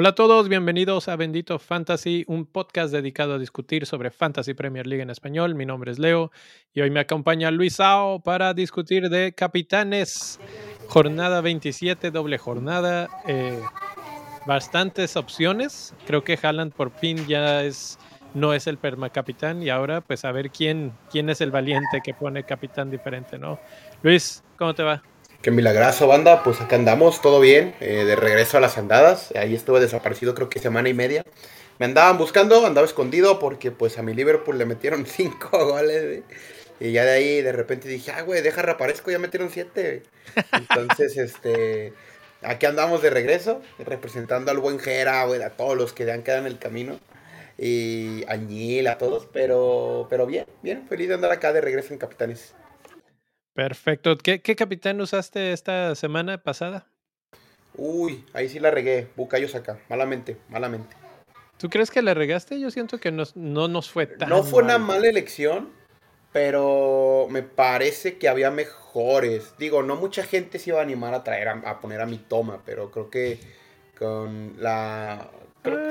Hola 0.00 0.10
a 0.10 0.14
todos, 0.14 0.48
bienvenidos 0.48 1.08
a 1.08 1.16
Bendito 1.16 1.58
Fantasy, 1.58 2.22
un 2.28 2.46
podcast 2.46 2.92
dedicado 2.92 3.34
a 3.34 3.38
discutir 3.40 3.84
sobre 3.84 4.12
Fantasy 4.12 4.54
Premier 4.54 4.86
League 4.86 5.02
en 5.02 5.10
español. 5.10 5.56
Mi 5.56 5.66
nombre 5.66 5.90
es 5.90 5.98
Leo 5.98 6.30
y 6.72 6.82
hoy 6.82 6.90
me 6.92 7.00
acompaña 7.00 7.50
Luis 7.50 7.74
Sao 7.74 8.20
para 8.20 8.54
discutir 8.54 9.08
de 9.10 9.32
Capitanes. 9.32 10.38
Jornada 10.86 11.40
27, 11.40 12.12
doble 12.12 12.38
jornada. 12.38 13.08
Eh, 13.26 13.60
bastantes 14.46 15.16
opciones. 15.16 15.92
Creo 16.06 16.22
que 16.22 16.38
Haaland 16.40 16.74
por 16.74 16.92
fin 16.92 17.26
ya 17.26 17.64
es 17.64 17.98
no 18.34 18.54
es 18.54 18.68
el 18.68 18.78
permacapitán 18.78 19.64
y 19.64 19.70
ahora 19.70 20.00
pues 20.00 20.24
a 20.24 20.30
ver 20.30 20.50
quién, 20.50 20.92
quién 21.10 21.28
es 21.28 21.40
el 21.40 21.50
valiente 21.50 22.02
que 22.04 22.14
pone 22.14 22.44
capitán 22.44 22.88
diferente, 22.88 23.36
¿no? 23.36 23.58
Luis, 24.02 24.44
¿cómo 24.56 24.76
te 24.76 24.84
va? 24.84 25.02
Qué 25.42 25.50
milagroso, 25.52 26.08
banda. 26.08 26.42
Pues 26.42 26.60
acá 26.60 26.76
andamos, 26.76 27.20
todo 27.22 27.40
bien. 27.40 27.74
Eh, 27.80 28.04
de 28.04 28.16
regreso 28.16 28.56
a 28.58 28.60
las 28.60 28.76
andadas. 28.76 29.32
Ahí 29.36 29.54
estuve 29.54 29.80
desaparecido 29.80 30.34
creo 30.34 30.48
que 30.48 30.58
semana 30.58 30.88
y 30.88 30.94
media. 30.94 31.24
Me 31.78 31.86
andaban 31.86 32.18
buscando, 32.18 32.66
andaba 32.66 32.86
escondido 32.86 33.38
porque 33.38 33.70
pues 33.70 33.98
a 33.98 34.02
mi 34.02 34.14
Liverpool 34.14 34.58
le 34.58 34.66
metieron 34.66 35.06
cinco 35.06 35.48
goles. 35.66 36.24
Y 36.80 36.92
ya 36.92 37.04
de 37.04 37.10
ahí 37.12 37.42
de 37.42 37.52
repente 37.52 37.88
dije, 37.88 38.10
ah, 38.12 38.22
güey, 38.22 38.42
deja 38.42 38.62
reaparezco, 38.62 39.10
ya 39.10 39.18
metieron 39.18 39.50
siete. 39.50 40.02
Entonces, 40.52 41.16
este, 41.18 41.92
aquí 42.42 42.66
andamos 42.66 43.02
de 43.02 43.10
regreso, 43.10 43.62
representando 43.78 44.50
al 44.50 44.58
buen 44.58 44.78
Jera, 44.80 45.24
güey, 45.26 45.42
a 45.42 45.50
todos 45.56 45.76
los 45.76 45.92
que 45.92 46.10
han 46.10 46.22
quedado 46.22 46.42
en 46.42 46.46
el 46.52 46.58
camino. 46.58 47.00
Y 47.58 48.24
a 48.28 48.36
Ñil, 48.36 48.86
a 48.88 48.98
todos, 48.98 49.26
pero, 49.32 50.06
pero 50.10 50.26
bien, 50.26 50.46
bien, 50.62 50.86
feliz 50.88 51.08
de 51.08 51.14
andar 51.14 51.32
acá 51.32 51.52
de 51.52 51.60
regreso 51.60 51.92
en 51.92 51.98
Capitanes. 51.98 52.54
Perfecto. 53.58 54.16
¿Qué, 54.16 54.40
capitán 54.40 55.00
usaste 55.00 55.52
esta 55.52 55.96
semana 55.96 56.38
pasada? 56.38 56.86
Uy, 57.74 58.24
ahí 58.32 58.48
sí 58.48 58.60
la 58.60 58.70
regué. 58.70 59.08
Bucayos 59.16 59.56
acá. 59.56 59.80
Malamente, 59.88 60.36
malamente. 60.48 60.94
¿Tú 61.56 61.68
crees 61.68 61.90
que 61.90 62.00
la 62.00 62.14
regaste? 62.14 62.60
Yo 62.60 62.70
siento 62.70 62.98
que 62.98 63.10
no 63.10 63.66
nos 63.66 63.90
fue 63.90 64.06
tan. 64.06 64.28
No 64.28 64.44
fue 64.44 64.62
una 64.62 64.78
mala 64.78 65.08
elección, 65.08 65.70
pero 66.30 67.26
me 67.30 67.42
parece 67.42 68.16
que 68.16 68.28
había 68.28 68.52
mejores. 68.52 69.54
Digo, 69.58 69.82
no 69.82 69.96
mucha 69.96 70.22
gente 70.22 70.60
se 70.60 70.70
iba 70.70 70.78
a 70.78 70.82
animar 70.84 71.12
a 71.14 71.24
traer 71.24 71.48
a, 71.48 71.80
poner 71.80 72.00
a 72.00 72.06
mi 72.06 72.18
toma, 72.18 72.62
pero 72.64 72.92
creo 72.92 73.10
que 73.10 73.40
con 73.98 74.54
la. 74.62 75.32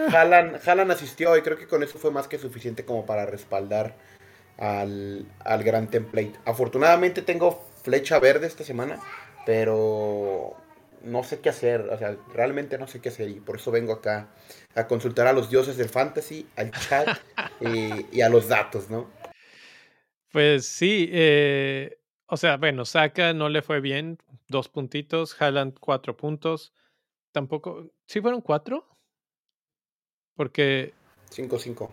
Jalan, 0.10 0.62
ah. 0.66 0.94
asistió 0.94 1.36
y 1.36 1.42
creo 1.42 1.58
que 1.58 1.68
con 1.68 1.84
eso 1.84 2.00
fue 2.00 2.12
más 2.12 2.30
que 2.30 2.40
suficiente 2.40 2.86
como 2.86 3.06
para 3.06 3.26
respaldar 3.26 3.94
al, 4.58 5.25
al 5.39 5.63
gran 5.63 5.88
template. 5.88 6.33
Afortunadamente 6.45 7.22
tengo 7.22 7.66
flecha 7.83 8.19
verde 8.19 8.47
esta 8.47 8.64
semana, 8.64 8.99
pero 9.45 10.55
no 11.03 11.23
sé 11.23 11.39
qué 11.39 11.49
hacer, 11.49 11.81
o 11.89 11.97
sea, 11.97 12.17
realmente 12.33 12.77
no 12.77 12.88
sé 12.88 12.99
qué 12.99 13.09
hacer 13.09 13.30
y 13.30 13.39
por 13.39 13.58
eso 13.58 13.72
vengo 13.72 13.94
acá 13.94 14.27
a 14.75 14.88
consultar 14.88 15.27
a 15.27 15.33
los 15.33 15.49
dioses 15.49 15.77
del 15.77 15.89
fantasy, 15.89 16.47
al 16.55 16.72
chat 16.72 17.08
y, 18.11 18.22
a 18.22 18.30
los 18.30 18.47
datos, 18.47 18.89
¿no? 18.89 19.09
Pues 20.31 20.67
sí, 20.67 21.09
eh, 21.11 21.97
o 22.25 22.38
sea, 22.38 22.58
bueno, 22.58 22.86
Saka 22.86 23.33
no 23.33 23.49
le 23.49 23.61
fue 23.61 23.80
bien, 23.80 24.17
dos 24.47 24.69
puntitos, 24.69 25.39
Haaland 25.42 25.77
cuatro 25.80 26.17
puntos, 26.17 26.73
tampoco, 27.31 27.89
¿sí 28.05 28.21
fueron 28.21 28.42
cuatro? 28.42 28.88
Porque... 30.36 30.94
Cinco, 31.30 31.58
cinco. 31.58 31.92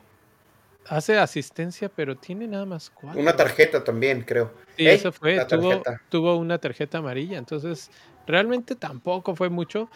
Hace 0.88 1.18
asistencia, 1.18 1.88
pero 1.88 2.16
tiene 2.16 2.46
nada 2.46 2.66
más 2.66 2.90
cuatro. 2.90 3.20
Una 3.20 3.34
tarjeta 3.34 3.82
también, 3.82 4.22
creo. 4.22 4.52
Sí, 4.76 4.86
eso 4.86 5.12
fue. 5.12 5.44
Tuvo, 5.46 5.82
tuvo, 6.08 6.36
una 6.36 6.58
tarjeta 6.58 6.98
amarilla. 6.98 7.38
Entonces, 7.38 7.90
realmente 8.26 8.74
tampoco 8.74 9.34
fue 9.34 9.48
mucho. 9.48 9.88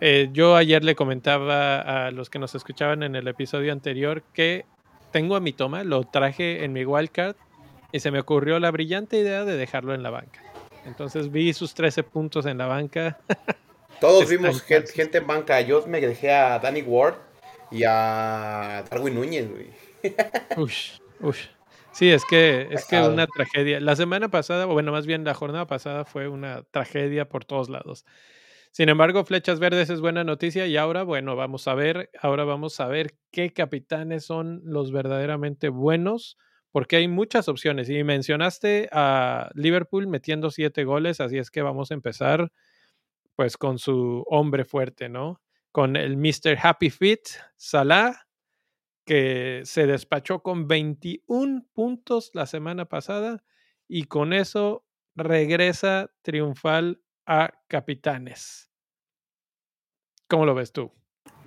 Eh, 0.00 0.30
yo 0.32 0.56
ayer 0.56 0.82
le 0.82 0.96
comentaba 0.96 2.06
a 2.06 2.10
los 2.10 2.28
que 2.28 2.40
nos 2.40 2.54
escuchaban 2.56 3.04
en 3.04 3.14
el 3.14 3.28
episodio 3.28 3.72
anterior 3.72 4.22
que 4.34 4.64
tengo 5.12 5.36
a 5.36 5.40
mi 5.40 5.52
toma, 5.52 5.84
lo 5.84 6.02
traje 6.02 6.64
en 6.64 6.72
mi 6.72 6.84
wildcard 6.84 7.36
y 7.92 8.00
se 8.00 8.10
me 8.10 8.18
ocurrió 8.18 8.58
la 8.58 8.70
brillante 8.70 9.18
idea 9.18 9.44
de 9.44 9.56
dejarlo 9.56 9.94
en 9.94 10.02
la 10.02 10.10
banca. 10.10 10.42
Entonces 10.86 11.30
vi 11.30 11.52
sus 11.52 11.74
13 11.74 12.02
puntos 12.02 12.46
en 12.46 12.58
la 12.58 12.66
banca. 12.66 13.20
Todos 14.00 14.28
vimos 14.28 14.60
gente, 14.62 15.18
en 15.18 15.26
banca. 15.26 15.60
Yo 15.60 15.86
me 15.86 16.00
dejé 16.00 16.32
a 16.32 16.58
Danny 16.58 16.82
Ward 16.82 17.14
y 17.70 17.84
a 17.84 18.82
Darwin 18.90 19.14
Núñez, 19.14 19.48
güey. 19.48 19.70
Ush, 20.56 20.98
ush. 21.20 21.48
Sí, 21.92 22.10
es 22.10 22.24
que 22.24 22.68
es 22.70 22.86
que 22.86 22.98
una 23.00 23.26
tragedia. 23.26 23.78
La 23.78 23.96
semana 23.96 24.30
pasada, 24.30 24.66
o 24.66 24.72
bueno, 24.72 24.92
más 24.92 25.06
bien 25.06 25.24
la 25.24 25.34
jornada 25.34 25.66
pasada 25.66 26.04
fue 26.04 26.26
una 26.28 26.62
tragedia 26.70 27.28
por 27.28 27.44
todos 27.44 27.68
lados. 27.68 28.06
Sin 28.70 28.88
embargo, 28.88 29.24
Flechas 29.24 29.60
Verdes 29.60 29.90
es 29.90 30.00
buena 30.00 30.24
noticia 30.24 30.66
y 30.66 30.78
ahora, 30.78 31.02
bueno, 31.02 31.36
vamos 31.36 31.68
a 31.68 31.74
ver, 31.74 32.10
ahora 32.18 32.44
vamos 32.44 32.80
a 32.80 32.88
ver 32.88 33.14
qué 33.30 33.52
capitanes 33.52 34.24
son 34.24 34.62
los 34.64 34.90
verdaderamente 34.92 35.68
buenos, 35.68 36.38
porque 36.70 36.96
hay 36.96 37.08
muchas 37.08 37.48
opciones. 37.48 37.90
Y 37.90 38.02
mencionaste 38.02 38.88
a 38.90 39.50
Liverpool 39.54 40.06
metiendo 40.06 40.50
siete 40.50 40.84
goles, 40.84 41.20
así 41.20 41.36
es 41.36 41.50
que 41.50 41.60
vamos 41.60 41.90
a 41.90 41.94
empezar 41.94 42.50
pues 43.36 43.58
con 43.58 43.78
su 43.78 44.24
hombre 44.28 44.64
fuerte, 44.64 45.10
¿no? 45.10 45.42
Con 45.70 45.96
el 45.96 46.16
Mr. 46.16 46.56
Happy 46.62 46.88
Fit, 46.88 47.28
Salah, 47.56 48.14
que 49.12 49.60
se 49.66 49.86
despachó 49.86 50.42
con 50.42 50.68
21 50.68 51.66
puntos 51.74 52.30
la 52.32 52.46
semana 52.46 52.86
pasada 52.86 53.44
y 53.86 54.04
con 54.04 54.32
eso 54.32 54.86
regresa 55.14 56.10
triunfal 56.22 57.02
a 57.26 57.52
Capitanes. 57.68 58.70
¿Cómo 60.28 60.46
lo 60.46 60.54
ves 60.54 60.72
tú? 60.72 60.90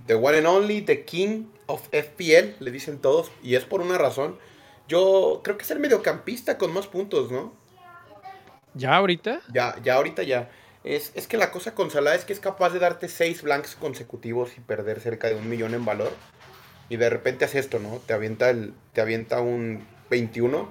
The 0.05 0.13
one 0.13 0.37
and 0.37 0.45
only, 0.45 0.81
the 0.81 1.05
king 1.05 1.45
of 1.65 1.89
FPL, 1.91 2.63
le 2.63 2.69
dicen 2.69 2.99
todos, 3.01 3.31
y 3.41 3.55
es 3.55 3.65
por 3.65 3.81
una 3.81 3.97
razón. 3.97 4.37
Yo 4.87 5.41
creo 5.43 5.57
que 5.57 5.63
es 5.63 5.71
el 5.71 5.79
mediocampista 5.79 6.59
con 6.59 6.71
más 6.71 6.85
puntos, 6.85 7.31
¿no? 7.31 7.51
¿Ya 8.75 8.95
ahorita? 8.95 9.41
Ya, 9.51 9.75
ya 9.81 9.95
ahorita 9.95 10.21
ya. 10.21 10.51
Es, 10.83 11.11
es 11.15 11.25
que 11.25 11.37
la 11.37 11.49
cosa 11.49 11.73
con 11.73 11.89
Salah 11.89 12.13
es 12.13 12.25
que 12.25 12.33
es 12.33 12.39
capaz 12.39 12.69
de 12.73 12.77
darte 12.77 13.09
seis 13.09 13.41
blanks 13.41 13.75
consecutivos 13.75 14.55
y 14.55 14.61
perder 14.61 14.99
cerca 14.99 15.29
de 15.29 15.33
un 15.33 15.49
millón 15.49 15.73
en 15.73 15.83
valor 15.83 16.11
y 16.89 16.97
de 16.97 17.09
repente 17.09 17.45
hace 17.45 17.59
esto, 17.59 17.79
¿no? 17.79 18.01
Te 18.05 18.13
avienta, 18.13 18.49
el, 18.49 18.73
te 18.93 19.01
avienta 19.01 19.41
un 19.41 19.85
21, 20.09 20.69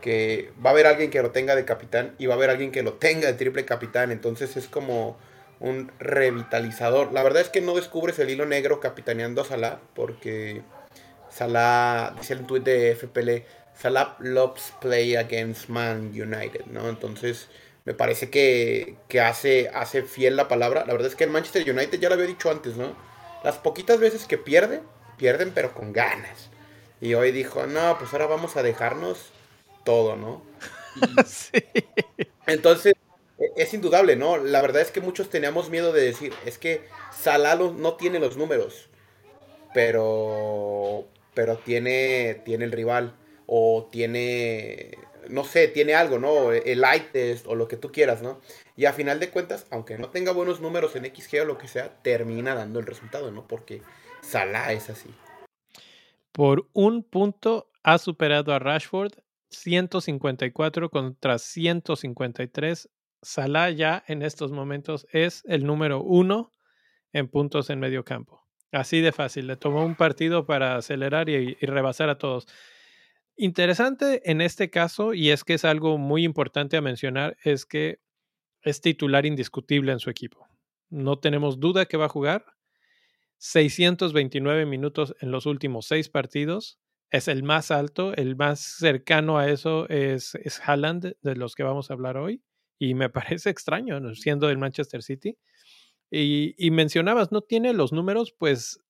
que 0.00 0.52
va 0.64 0.70
a 0.70 0.72
haber 0.72 0.86
alguien 0.86 1.10
que 1.10 1.22
lo 1.22 1.30
tenga 1.30 1.54
de 1.54 1.64
capitán 1.64 2.14
y 2.18 2.26
va 2.26 2.34
a 2.34 2.36
haber 2.36 2.50
alguien 2.50 2.70
que 2.70 2.82
lo 2.82 2.94
tenga 2.94 3.26
de 3.26 3.34
triple 3.34 3.64
capitán, 3.64 4.12
entonces 4.12 4.56
es 4.56 4.68
como 4.68 5.16
un 5.58 5.90
revitalizador. 5.98 7.12
La 7.12 7.22
verdad 7.22 7.42
es 7.42 7.48
que 7.48 7.60
no 7.60 7.74
descubres 7.74 8.18
el 8.18 8.30
hilo 8.30 8.46
negro 8.46 8.80
capitaneando 8.80 9.42
a 9.42 9.44
Salah, 9.44 9.80
porque 9.94 10.62
Salah, 11.30 12.14
dice 12.18 12.34
el 12.34 12.46
tweet 12.46 12.60
de 12.60 12.94
FPL, 12.94 13.46
Salah 13.74 14.16
loves 14.20 14.72
play 14.80 15.16
against 15.16 15.68
Man 15.68 16.12
United, 16.14 16.66
¿no? 16.66 16.88
Entonces 16.88 17.48
me 17.84 17.94
parece 17.94 18.30
que, 18.30 18.96
que 19.08 19.20
hace, 19.20 19.70
hace 19.74 20.02
fiel 20.02 20.36
la 20.36 20.48
palabra. 20.48 20.84
La 20.86 20.92
verdad 20.92 21.08
es 21.08 21.16
que 21.16 21.24
el 21.24 21.30
Manchester 21.30 21.68
United 21.68 21.98
ya 21.98 22.08
lo 22.08 22.14
había 22.14 22.26
dicho 22.26 22.50
antes, 22.50 22.76
¿no? 22.76 22.96
Las 23.44 23.58
poquitas 23.58 23.98
veces 23.98 24.26
que 24.26 24.38
pierde, 24.38 24.80
pierden 25.16 25.52
pero 25.54 25.74
con 25.74 25.92
ganas. 25.92 26.50
Y 27.00 27.14
hoy 27.14 27.32
dijo, 27.32 27.66
no, 27.66 27.98
pues 27.98 28.12
ahora 28.12 28.26
vamos 28.26 28.56
a 28.56 28.62
dejarnos 28.62 29.30
todo, 29.84 30.16
¿no? 30.16 30.42
sí. 31.26 31.62
Entonces, 32.46 32.94
e, 33.38 33.52
es 33.56 33.74
indudable, 33.74 34.16
¿no? 34.16 34.38
La 34.38 34.62
verdad 34.62 34.82
es 34.82 34.90
que 34.90 35.00
muchos 35.00 35.30
teníamos 35.30 35.70
miedo 35.70 35.92
de 35.92 36.02
decir, 36.02 36.32
es 36.44 36.58
que 36.58 36.82
Salah 37.12 37.56
no 37.56 37.94
tiene 37.94 38.18
los 38.18 38.36
números, 38.36 38.88
pero, 39.74 41.06
pero 41.34 41.58
tiene, 41.58 42.42
tiene 42.44 42.64
el 42.64 42.72
rival, 42.72 43.14
o 43.46 43.88
tiene, 43.90 44.98
no 45.28 45.44
sé, 45.44 45.68
tiene 45.68 45.94
algo, 45.94 46.18
¿no? 46.18 46.52
El 46.52 46.80
light 46.80 47.12
test, 47.12 47.46
o 47.46 47.54
lo 47.54 47.68
que 47.68 47.76
tú 47.76 47.92
quieras, 47.92 48.22
¿no? 48.22 48.40
Y 48.76 48.86
a 48.86 48.92
final 48.92 49.20
de 49.20 49.30
cuentas, 49.30 49.66
aunque 49.70 49.98
no 49.98 50.10
tenga 50.10 50.32
buenos 50.32 50.60
números 50.60 50.96
en 50.96 51.04
XG 51.06 51.42
o 51.42 51.44
lo 51.44 51.58
que 51.58 51.68
sea, 51.68 51.96
termina 52.02 52.54
dando 52.54 52.80
el 52.80 52.86
resultado, 52.86 53.30
¿no? 53.30 53.46
Porque 53.46 53.82
Salah 54.26 54.72
es 54.72 54.90
así. 54.90 55.08
Por 56.32 56.68
un 56.72 57.04
punto 57.04 57.70
ha 57.84 57.98
superado 57.98 58.52
a 58.52 58.58
Rashford 58.58 59.12
154 59.50 60.90
contra 60.90 61.38
153. 61.38 62.90
Salah 63.22 63.70
ya 63.70 64.02
en 64.08 64.22
estos 64.22 64.50
momentos 64.50 65.06
es 65.12 65.44
el 65.46 65.64
número 65.64 66.02
uno 66.02 66.50
en 67.12 67.28
puntos 67.28 67.70
en 67.70 67.78
medio 67.78 68.04
campo. 68.04 68.42
Así 68.72 69.00
de 69.00 69.12
fácil. 69.12 69.46
Le 69.46 69.56
tomó 69.56 69.86
un 69.86 69.94
partido 69.94 70.44
para 70.44 70.74
acelerar 70.74 71.28
y, 71.28 71.56
y 71.60 71.66
rebasar 71.66 72.08
a 72.08 72.18
todos. 72.18 72.48
Interesante 73.36 74.28
en 74.28 74.40
este 74.40 74.70
caso, 74.70 75.14
y 75.14 75.30
es 75.30 75.44
que 75.44 75.54
es 75.54 75.64
algo 75.64 75.98
muy 75.98 76.24
importante 76.24 76.76
a 76.76 76.80
mencionar, 76.80 77.36
es 77.44 77.64
que 77.64 78.00
es 78.62 78.80
titular 78.80 79.24
indiscutible 79.24 79.92
en 79.92 80.00
su 80.00 80.10
equipo. 80.10 80.48
No 80.90 81.20
tenemos 81.20 81.60
duda 81.60 81.86
que 81.86 81.96
va 81.96 82.06
a 82.06 82.08
jugar 82.08 82.55
629 83.38 84.66
minutos 84.66 85.14
en 85.20 85.30
los 85.30 85.46
últimos 85.46 85.86
seis 85.86 86.08
partidos. 86.08 86.78
Es 87.10 87.28
el 87.28 87.42
más 87.42 87.70
alto, 87.70 88.14
el 88.14 88.36
más 88.36 88.60
cercano 88.60 89.38
a 89.38 89.48
eso 89.48 89.88
es, 89.88 90.34
es 90.36 90.60
Haaland, 90.60 91.16
de 91.22 91.36
los 91.36 91.54
que 91.54 91.62
vamos 91.62 91.90
a 91.90 91.94
hablar 91.94 92.16
hoy. 92.16 92.42
Y 92.78 92.94
me 92.94 93.08
parece 93.10 93.50
extraño, 93.50 94.00
siendo 94.14 94.48
del 94.48 94.58
Manchester 94.58 95.02
City. 95.02 95.38
Y, 96.10 96.54
y, 96.56 96.70
mencionabas, 96.70 97.32
no 97.32 97.40
tiene 97.40 97.72
los 97.72 97.92
números, 97.92 98.32
pues 98.38 98.80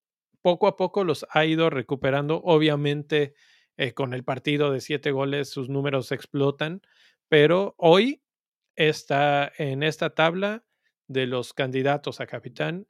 poco 0.43 0.67
a 0.69 0.77
poco 0.77 1.03
los 1.03 1.27
ha 1.31 1.45
ido 1.45 1.71
recuperando. 1.71 2.41
Obviamente, 2.45 3.35
eh, 3.79 3.93
con 3.93 4.15
el 4.15 4.25
partido 4.25 4.71
de 4.71 4.81
siete 4.81 5.11
goles, 5.11 5.51
sus 5.51 5.69
números 5.69 6.13
explotan, 6.13 6.83
pero 7.29 7.75
hoy 7.79 8.23
está 8.75 9.51
en 9.59 9.83
esta 9.83 10.11
tabla 10.15 10.65
de 11.09 11.27
los 11.27 11.53
candidatos 11.53 12.21
a 12.21 12.27
capitán 12.27 12.87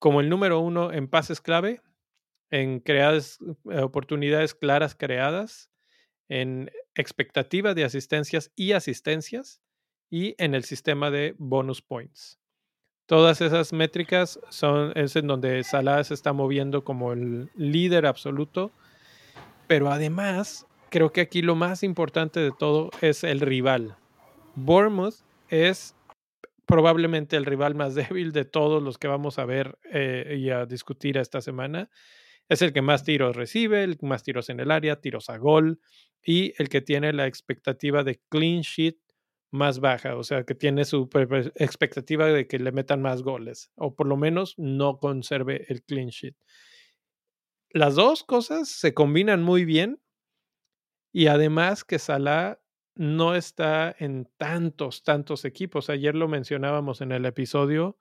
como 0.00 0.20
el 0.20 0.28
número 0.28 0.58
uno 0.58 0.92
en 0.92 1.06
pases 1.06 1.40
clave, 1.40 1.80
en 2.50 2.80
creadas, 2.80 3.38
eh, 3.70 3.80
oportunidades 3.80 4.54
claras 4.54 4.96
creadas, 4.96 5.70
en 6.28 6.70
expectativa 6.94 7.74
de 7.74 7.84
asistencias 7.84 8.50
y 8.56 8.72
asistencias 8.72 9.60
y 10.10 10.34
en 10.38 10.54
el 10.54 10.64
sistema 10.64 11.10
de 11.10 11.34
bonus 11.38 11.82
points. 11.82 12.40
Todas 13.06 13.40
esas 13.40 13.72
métricas 13.72 14.40
son 14.48 14.92
es 14.96 15.16
en 15.16 15.26
donde 15.26 15.62
Salah 15.64 16.02
se 16.02 16.14
está 16.14 16.32
moviendo 16.32 16.82
como 16.82 17.12
el 17.12 17.50
líder 17.54 18.06
absoluto, 18.06 18.70
pero 19.66 19.90
además 19.90 20.66
creo 20.88 21.12
que 21.12 21.20
aquí 21.20 21.42
lo 21.42 21.56
más 21.56 21.82
importante 21.82 22.40
de 22.40 22.52
todo 22.52 22.90
es 23.00 23.22
el 23.22 23.40
rival. 23.40 23.96
Bournemouth 24.54 25.16
es 25.48 25.94
probablemente 26.70 27.36
el 27.36 27.44
rival 27.44 27.74
más 27.74 27.94
débil 27.94 28.32
de 28.32 28.44
todos 28.44 28.82
los 28.82 28.98
que 28.98 29.08
vamos 29.08 29.38
a 29.38 29.44
ver 29.44 29.78
eh, 29.92 30.36
y 30.38 30.50
a 30.50 30.66
discutir 30.66 31.18
esta 31.18 31.40
semana. 31.40 31.90
Es 32.48 32.62
el 32.62 32.72
que 32.72 32.82
más 32.82 33.04
tiros 33.04 33.36
recibe, 33.36 33.84
el 33.84 33.98
más 34.02 34.22
tiros 34.22 34.48
en 34.48 34.60
el 34.60 34.70
área, 34.70 35.00
tiros 35.00 35.30
a 35.30 35.36
gol 35.36 35.80
y 36.22 36.52
el 36.58 36.68
que 36.68 36.80
tiene 36.80 37.12
la 37.12 37.26
expectativa 37.26 38.02
de 38.02 38.20
clean 38.28 38.62
sheet 38.62 38.96
más 39.52 39.80
baja, 39.80 40.16
o 40.16 40.22
sea, 40.22 40.44
que 40.44 40.54
tiene 40.54 40.84
su 40.84 41.08
expectativa 41.56 42.26
de 42.26 42.46
que 42.46 42.58
le 42.58 42.70
metan 42.70 43.02
más 43.02 43.22
goles, 43.22 43.72
o 43.74 43.94
por 43.96 44.06
lo 44.06 44.16
menos 44.16 44.54
no 44.58 44.98
conserve 44.98 45.66
el 45.68 45.82
clean 45.82 46.08
sheet. 46.08 46.36
Las 47.72 47.94
dos 47.96 48.22
cosas 48.22 48.68
se 48.68 48.94
combinan 48.94 49.42
muy 49.42 49.64
bien 49.64 50.00
y 51.12 51.26
además 51.26 51.84
que 51.84 51.98
Salah 51.98 52.60
no 52.94 53.34
está 53.34 53.94
en 53.98 54.28
tantos, 54.36 55.02
tantos 55.02 55.44
equipos. 55.44 55.90
Ayer 55.90 56.14
lo 56.14 56.28
mencionábamos 56.28 57.00
en 57.00 57.12
el 57.12 57.24
episodio, 57.26 57.96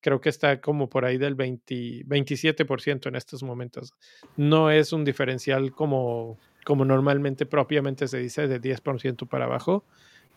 creo 0.00 0.20
que 0.20 0.28
está 0.28 0.60
como 0.60 0.88
por 0.88 1.04
ahí 1.04 1.18
del 1.18 1.34
20, 1.34 2.04
27% 2.06 3.06
en 3.08 3.16
estos 3.16 3.42
momentos. 3.42 3.92
No 4.36 4.70
es 4.70 4.92
un 4.92 5.04
diferencial 5.04 5.72
como, 5.72 6.38
como 6.64 6.84
normalmente 6.84 7.46
propiamente 7.46 8.08
se 8.08 8.18
dice 8.18 8.48
de 8.48 8.60
10% 8.60 9.28
para 9.28 9.44
abajo, 9.44 9.84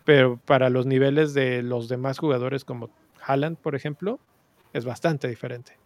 pero 0.05 0.37
para 0.37 0.69
los 0.69 0.85
niveles 0.85 1.33
de 1.33 1.63
los 1.63 1.87
demás 1.87 2.19
jugadores 2.19 2.65
como 2.65 2.89
Haaland, 3.21 3.57
por 3.57 3.75
ejemplo, 3.75 4.19
es 4.73 4.85
bastante 4.85 5.27
diferente. 5.27 5.77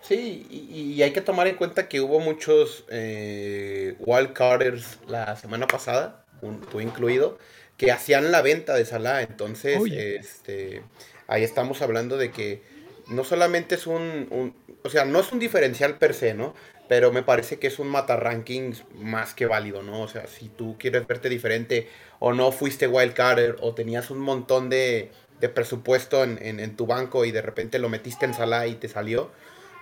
Sí, 0.00 0.46
y, 0.50 1.02
hay 1.02 1.12
que 1.12 1.20
tomar 1.20 1.46
en 1.46 1.56
cuenta 1.56 1.88
que 1.88 2.00
hubo 2.00 2.20
muchos 2.20 2.84
eh, 2.90 3.96
wildcarders 4.00 4.98
la 5.06 5.36
semana 5.36 5.66
pasada, 5.66 6.26
tú 6.70 6.80
incluido, 6.80 7.38
que 7.80 7.90
hacían 7.90 8.30
la 8.30 8.42
venta 8.42 8.74
de 8.74 8.84
Salah. 8.84 9.22
Entonces, 9.22 9.80
este, 9.90 10.82
ahí 11.28 11.42
estamos 11.42 11.80
hablando 11.80 12.18
de 12.18 12.30
que 12.30 12.60
no 13.08 13.24
solamente 13.24 13.74
es 13.74 13.86
un, 13.86 14.28
un, 14.30 14.54
o 14.84 14.90
sea, 14.90 15.06
no 15.06 15.18
es 15.18 15.32
un 15.32 15.38
diferencial 15.38 15.96
per 15.96 16.12
se, 16.12 16.34
¿no? 16.34 16.54
Pero 16.90 17.10
me 17.10 17.22
parece 17.22 17.58
que 17.58 17.68
es 17.68 17.78
un 17.78 17.88
mata 17.88 18.16
rankings 18.16 18.84
más 18.96 19.32
que 19.32 19.46
válido, 19.46 19.82
¿no? 19.82 20.02
O 20.02 20.08
sea, 20.08 20.26
si 20.26 20.50
tú 20.50 20.76
quieres 20.78 21.06
verte 21.06 21.30
diferente 21.30 21.88
o 22.18 22.34
no 22.34 22.52
fuiste 22.52 22.86
wildcarder 22.86 23.56
o 23.62 23.72
tenías 23.74 24.10
un 24.10 24.18
montón 24.18 24.68
de, 24.68 25.10
presupuesto 25.54 26.22
en, 26.22 26.76
tu 26.76 26.84
banco 26.84 27.24
y 27.24 27.30
de 27.30 27.40
repente 27.40 27.78
lo 27.78 27.88
metiste 27.88 28.26
en 28.26 28.34
sala 28.34 28.66
y 28.66 28.74
te 28.74 28.88
salió, 28.88 29.30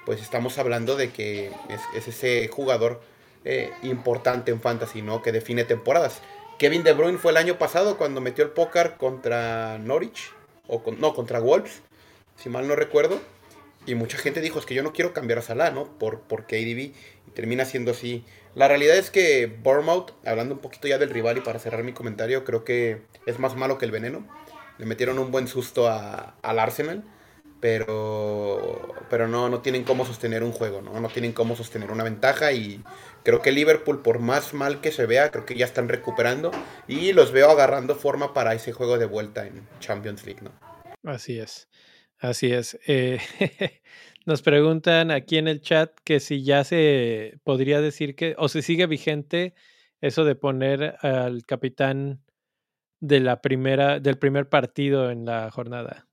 pues 0.07 0.23
estamos 0.23 0.57
hablando 0.59 0.95
de 0.95 1.11
que 1.11 1.51
es, 1.97 2.07
ese 2.07 2.47
jugador 2.47 3.01
eh, 3.45 3.73
importante 3.83 4.53
en 4.53 4.61
fantasy, 4.61 5.03
¿no? 5.03 5.21
Que 5.21 5.33
define 5.33 5.65
temporadas. 5.65 6.23
Kevin 6.59 6.83
De 6.83 6.93
Bruyne 6.93 7.19
fue 7.19 7.31
el 7.31 7.37
año 7.37 7.57
pasado 7.57 7.97
cuando 7.97 8.21
metió 8.21 8.43
el 8.43 8.51
póker 8.51 8.97
contra 8.97 9.79
Norwich, 9.79 10.33
o 10.67 10.83
no, 10.99 11.15
contra 11.15 11.39
Wolves, 11.39 11.83
si 12.37 12.49
mal 12.49 12.67
no 12.67 12.75
recuerdo. 12.75 13.21
Y 13.87 13.95
mucha 13.95 14.19
gente 14.19 14.41
dijo, 14.41 14.59
es 14.59 14.67
que 14.67 14.75
yo 14.75 14.83
no 14.83 14.93
quiero 14.93 15.15
cambiar 15.15 15.39
a 15.39 15.43
Salah, 15.43 15.71
¿no? 15.71 15.85
Por, 15.99 16.21
por 16.23 16.47
termina 17.33 17.65
siendo 17.65 17.93
así. 17.93 18.25
La 18.57 18.67
realidad 18.67 18.97
es 18.97 19.11
que 19.11 19.47
Bournemouth, 19.47 20.11
hablando 20.27 20.55
un 20.57 20.61
poquito 20.61 20.89
ya 20.89 20.99
del 20.99 21.11
rival 21.11 21.39
y 21.39 21.43
para 21.43 21.61
cerrar 21.61 21.85
mi 21.85 21.93
comentario, 21.93 22.45
creo 22.45 22.65
que 22.65 23.03
es 23.25 23.39
más 23.39 23.55
malo 23.55 23.79
que 23.79 23.85
el 23.85 23.93
veneno. 23.93 24.27
Le 24.79 24.85
metieron 24.85 25.21
un 25.21 25.31
buen 25.31 25.47
susto 25.47 25.89
al 25.89 26.59
Arsenal, 26.59 27.05
pero, 27.61 28.95
pero 29.11 29.29
no, 29.29 29.49
no 29.49 29.61
tienen 29.61 29.85
cómo 29.85 30.05
sostener 30.05 30.43
un 30.43 30.53
juego, 30.53 30.83
¿no? 30.83 31.01
No 31.01 31.09
tienen 31.09 31.33
cómo 31.33 31.57
sostener 31.57 31.91
una 31.91 32.05
ventaja 32.05 32.53
y 32.53 32.83
creo 33.25 33.43
que 33.43 33.53
Liverpool, 33.53 34.03
por 34.03 34.19
más 34.21 34.55
mal 34.55 34.81
que 34.81 34.93
se 34.93 35.07
vea, 35.07 35.31
creo 35.31 35.45
que 35.47 35.57
ya 35.57 35.65
están 35.65 35.89
recuperando 35.89 36.51
y 36.87 37.13
los 37.13 37.33
veo 37.33 37.51
agarrando 37.51 37.95
forma 37.95 38.33
para 38.33 38.55
ese 38.55 38.73
juego 38.73 38.99
de 38.99 39.07
vuelta 39.07 39.47
en 39.47 39.67
Champions 39.81 40.25
League, 40.25 40.43
¿no? 40.43 40.53
Así 41.05 41.39
es, 41.39 41.69
así 42.19 42.53
es. 42.53 42.79
Eh, 42.87 43.21
Nos 44.29 44.43
preguntan 44.43 45.11
aquí 45.11 45.39
en 45.39 45.49
el 45.49 45.63
chat 45.63 45.91
que 46.05 46.21
si 46.21 46.45
ya 46.45 46.63
se 46.63 47.39
podría 47.45 47.81
decir 47.81 48.15
que, 48.15 48.35
o 48.37 48.49
si 48.49 48.61
sigue 48.61 48.87
vigente 48.87 49.55
eso 50.03 50.27
de 50.27 50.35
poner 50.35 50.97
al 51.01 51.47
capitán 51.47 52.23
de 53.01 53.21
la 53.21 53.41
primera, 53.41 54.01
del 54.01 54.19
primer 54.19 54.51
partido 54.51 55.11
en 55.11 55.25
la 55.25 55.51
jornada. 55.51 56.08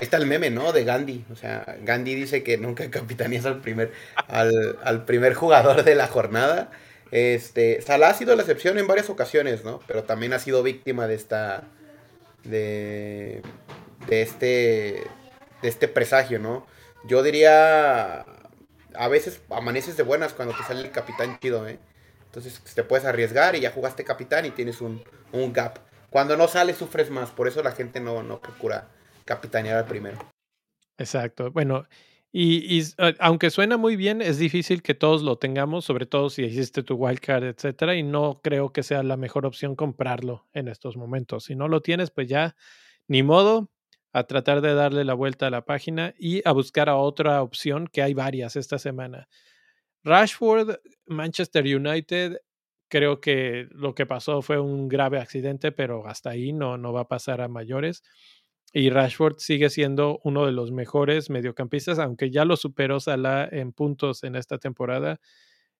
Está 0.00 0.16
el 0.16 0.26
meme, 0.26 0.50
¿no? 0.50 0.72
De 0.72 0.84
Gandhi. 0.84 1.24
O 1.30 1.36
sea, 1.36 1.76
Gandhi 1.82 2.14
dice 2.14 2.42
que 2.42 2.56
nunca 2.56 2.90
capitanías 2.90 3.44
al 3.44 3.60
primer, 3.60 3.92
al, 4.28 4.78
al 4.82 5.04
primer 5.04 5.34
jugador 5.34 5.84
de 5.84 5.94
la 5.94 6.06
jornada. 6.06 6.70
Este, 7.10 7.82
Salah 7.82 8.10
ha 8.10 8.14
sido 8.14 8.34
la 8.36 8.42
excepción 8.42 8.78
en 8.78 8.86
varias 8.86 9.10
ocasiones, 9.10 9.64
¿no? 9.64 9.80
Pero 9.86 10.04
también 10.04 10.32
ha 10.32 10.38
sido 10.38 10.62
víctima 10.62 11.06
de 11.06 11.14
esta. 11.14 11.64
de. 12.44 13.42
de 14.08 14.22
este. 14.22 15.04
de 15.62 15.68
este 15.68 15.88
presagio, 15.88 16.38
¿no? 16.38 16.66
Yo 17.04 17.22
diría, 17.22 18.24
a 18.94 19.08
veces 19.08 19.40
amaneces 19.50 19.96
de 19.96 20.02
buenas 20.02 20.32
cuando 20.32 20.54
te 20.56 20.62
sale 20.64 20.80
el 20.80 20.90
capitán 20.90 21.38
chido, 21.40 21.68
¿eh? 21.68 21.78
Entonces 22.26 22.60
te 22.74 22.84
puedes 22.84 23.04
arriesgar 23.04 23.56
y 23.56 23.60
ya 23.60 23.72
jugaste 23.72 24.04
capitán 24.04 24.46
y 24.46 24.50
tienes 24.50 24.80
un, 24.80 25.02
gap. 25.52 25.78
Cuando 26.10 26.36
no 26.36 26.48
sale 26.48 26.74
sufres 26.74 27.10
más, 27.10 27.30
por 27.30 27.48
eso 27.48 27.62
la 27.62 27.72
gente 27.72 28.00
no, 28.00 28.22
no 28.22 28.40
procura 28.40 28.88
capitanear 29.30 29.78
al 29.78 29.86
primero. 29.86 30.18
Exacto. 30.98 31.52
Bueno, 31.52 31.86
y, 32.32 32.82
aunque 33.20 33.50
suena 33.50 33.76
muy 33.76 33.94
bien, 33.94 34.20
es 34.20 34.38
difícil 34.38 34.82
que 34.82 34.94
todos 34.94 35.22
lo 35.22 35.38
tengamos, 35.38 35.84
sobre 35.84 36.06
todo 36.06 36.30
si 36.30 36.42
hiciste 36.42 36.82
tu 36.82 36.96
wildcard, 36.96 37.44
etcétera, 37.44 37.94
y 37.94 38.02
no 38.02 38.40
creo 38.42 38.72
que 38.72 38.82
sea 38.82 39.04
la 39.04 39.16
mejor 39.16 39.46
opción 39.46 39.76
comprarlo 39.76 40.48
en 40.52 40.66
estos 40.66 40.96
momentos. 40.96 41.44
Si 41.44 41.54
no 41.54 41.68
lo 41.68 41.80
tienes, 41.80 42.10
pues 42.10 42.28
ya 42.28 42.56
ni 43.06 43.22
modo, 43.22 43.70
a 44.12 44.24
tratar 44.24 44.60
de 44.62 44.74
darle 44.74 45.04
la 45.04 45.14
vuelta 45.14 45.46
a 45.46 45.50
la 45.50 45.64
página 45.64 46.12
y 46.18 46.42
a 46.44 46.50
buscar 46.50 46.88
a 46.88 46.96
otra 46.96 47.40
opción, 47.40 47.86
que 47.86 48.02
hay 48.02 48.14
varias 48.14 48.56
esta 48.56 48.78
semana. 48.78 49.28
Rashford, 50.02 50.76
Manchester 51.06 51.64
United, 51.64 52.40
creo 52.88 53.20
que 53.20 53.68
lo 53.70 53.94
que 53.94 54.06
pasó 54.06 54.42
fue 54.42 54.58
un 54.58 54.88
grave 54.88 55.20
accidente, 55.20 55.70
pero 55.70 56.06
hasta 56.06 56.30
ahí 56.30 56.52
no, 56.52 56.76
no 56.76 56.92
va 56.92 57.02
a 57.02 57.08
pasar 57.08 57.40
a 57.40 57.48
mayores. 57.48 58.02
Y 58.72 58.90
Rashford 58.90 59.38
sigue 59.38 59.68
siendo 59.68 60.20
uno 60.22 60.46
de 60.46 60.52
los 60.52 60.70
mejores 60.70 61.28
mediocampistas, 61.28 61.98
aunque 61.98 62.30
ya 62.30 62.44
lo 62.44 62.56
superó 62.56 63.00
Salah 63.00 63.48
en 63.50 63.72
puntos 63.72 64.22
en 64.22 64.36
esta 64.36 64.58
temporada. 64.58 65.20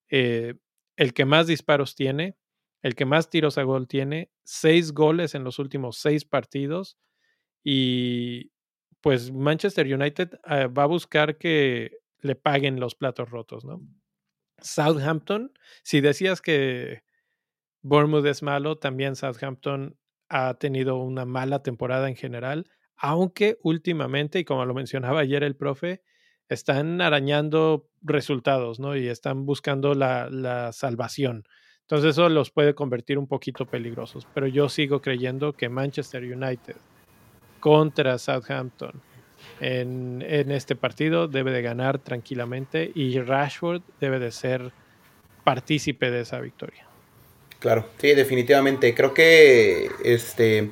Eh, 0.09 0.55
el 0.97 1.15
que 1.15 1.25
más 1.25 1.47
disparos 1.47 1.95
tiene, 1.95 2.37
el 2.83 2.95
que 2.95 3.05
más 3.05 3.31
tiros 3.31 3.59
a 3.59 3.63
gol 3.63 3.87
tiene, 3.87 4.31
seis 4.45 4.93
goles 4.93 5.35
en 5.35 5.45
los 5.45 5.59
últimos 5.59 5.99
seis 5.99 6.25
partidos 6.25 6.99
y 7.63 8.53
pues 9.01 9.33
Manchester 9.33 9.93
United 9.93 10.31
ah, 10.45 10.67
va 10.67 10.85
a 10.85 10.87
buscar 10.87 11.39
que 11.39 11.99
le 12.21 12.35
paguen 12.37 12.81
los 12.81 12.95
platos 12.95 13.31
rotos, 13.31 13.65
¿no? 13.65 13.81
Southampton, 14.59 15.53
si 15.83 16.01
decías 16.01 16.43
que 16.43 17.03
Bournemouth 17.83 18.27
es 18.27 18.43
malo, 18.43 18.77
también 18.79 19.17
Southampton 19.17 19.99
ha 20.29 20.55
tenido 20.55 20.97
una 20.99 21.25
mala 21.25 21.63
temporada 21.63 22.09
en 22.09 22.17
general, 22.17 22.71
aunque 23.01 23.59
últimamente, 23.63 24.39
y 24.39 24.45
como 24.45 24.65
lo 24.65 24.75
mencionaba 24.75 25.21
ayer 25.21 25.43
el 25.43 25.57
profe, 25.57 26.03
están 26.49 27.01
arañando 27.01 27.89
resultados, 28.03 28.81
¿no? 28.81 28.97
Y 28.97 29.09
están 29.09 29.47
buscando 29.47 29.95
la, 29.95 30.29
la 30.31 30.73
salvación. 30.73 31.45
Entonces 31.83 32.11
eso 32.11 32.29
los 32.29 32.51
puede 32.51 32.75
convertir 32.75 33.19
un 33.19 33.27
poquito 33.27 33.67
peligrosos, 33.67 34.27
pero 34.33 34.47
yo 34.47 34.69
sigo 34.69 35.01
creyendo 35.01 35.53
que 35.53 35.69
Manchester 35.69 36.23
United 36.23 36.77
contra 37.61 38.19
Southampton 38.19 39.03
en, 39.61 40.51
este 40.51 40.77
partido 40.77 41.29
debe 41.29 41.53
de 41.53 41.63
ganar 41.63 41.99
tranquilamente 41.99 42.91
y 42.95 43.19
Rashford 43.19 43.83
debe 44.01 44.19
de 44.19 44.33
ser 44.33 44.73
partícipe 45.45 46.11
de 46.11 46.21
esa 46.21 46.41
victoria. 46.41 46.87
Claro, 47.59 47.87
sí, 47.99 48.15
definitivamente. 48.15 48.95
Creo 48.95 49.13
que 49.13 49.91
este 50.03 50.71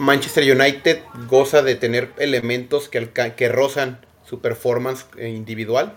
Manchester 0.00 0.44
United 0.44 1.00
goza 1.28 1.60
de 1.60 1.74
tener 1.74 2.10
elementos 2.16 2.88
que, 2.88 3.10
que 3.10 3.48
rozan 3.50 4.00
su 4.24 4.40
performance 4.40 5.04
individual. 5.18 5.92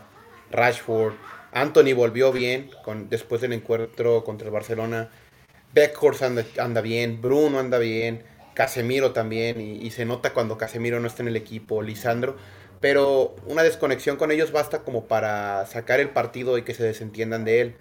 Rashford. 0.51 1.13
Anthony 1.53 1.93
volvió 1.95 2.33
bien 2.33 2.69
después 3.09 3.39
del 3.39 3.53
encuentro 3.53 4.25
contra 4.25 4.47
el 4.47 4.53
Barcelona. 4.53 5.09
Beckhorst 5.73 6.21
anda, 6.21 6.43
anda 6.59 6.81
bien, 6.81 7.21
Bruno 7.21 7.59
anda 7.59 7.79
bien, 7.79 8.23
Casemiro 8.53 9.13
también, 9.13 9.61
y, 9.61 9.89
se 9.91 10.03
nota 10.03 10.33
cuando 10.33 10.57
Casemiro 10.57 10.99
no 10.99 11.07
está 11.07 11.21
en 11.21 11.29
el 11.29 11.37
equipo, 11.37 11.81
Lisandro. 11.81 12.35
Pero 12.81 13.37
una 13.47 13.63
desconexión 13.63 14.17
con 14.17 14.31
ellos 14.31 14.51
basta 14.51 14.79
como 14.79 15.05
para 15.05 15.65
sacar 15.65 16.01
el 16.01 16.09
partido 16.09 16.57
y 16.57 16.63
que 16.63 16.73
se 16.73 16.83
desentiendan 16.83 17.45
de 17.45 17.61
él. 17.61 17.75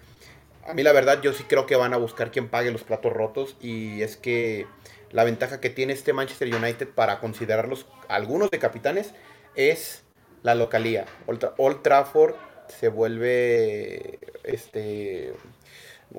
A 0.65 0.73
mí 0.73 0.83
la 0.83 0.93
verdad 0.93 1.21
yo 1.21 1.33
sí 1.33 1.43
creo 1.43 1.65
que 1.65 1.75
van 1.75 1.93
a 1.93 1.97
buscar 1.97 2.31
quien 2.31 2.47
pague 2.47 2.71
los 2.71 2.83
platos 2.83 3.11
rotos 3.11 3.57
y 3.59 4.01
es 4.01 4.15
que 4.15 4.65
la 5.13 5.23
ventaja 5.23 5.61
que 5.61 5.69
tiene 5.69 5.93
este 5.93 6.11
Manchester 6.11 6.53
United 6.53 6.89
para 6.89 7.19
considerarlos 7.19 7.85
algunos 8.09 8.49
de 8.51 8.59
capitanes 8.59 9.13
es 9.55 10.03
la 10.41 10.55
localía. 10.55 11.05
Old, 11.27 11.81
Trafford 11.83 12.35
se 12.67 12.89
vuelve 12.89 14.19
este 14.43 15.33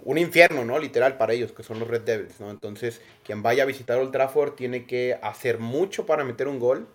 un 0.05 0.19
infierno, 0.19 0.65
¿no? 0.65 0.79
Literal 0.79 1.17
para 1.17 1.35
ellos, 1.35 1.53
que 1.53 1.63
son 1.63 1.79
los 1.79 1.89
Red 1.89 2.03
Devils, 2.03 2.41
¿no? 2.41 2.51
Entonces, 2.51 3.01
quien 3.23 3.43
vaya 3.43 3.63
a 3.65 3.67
visitar 3.67 3.99
Old 3.99 4.11
Trafford 4.11 4.55
tiene 4.55 4.87
que 4.87 5.19
hacer 5.23 5.59
mucho 5.59 6.07
para 6.07 6.25
meter 6.25 6.49
un 6.49 6.59
gol, 6.59 6.89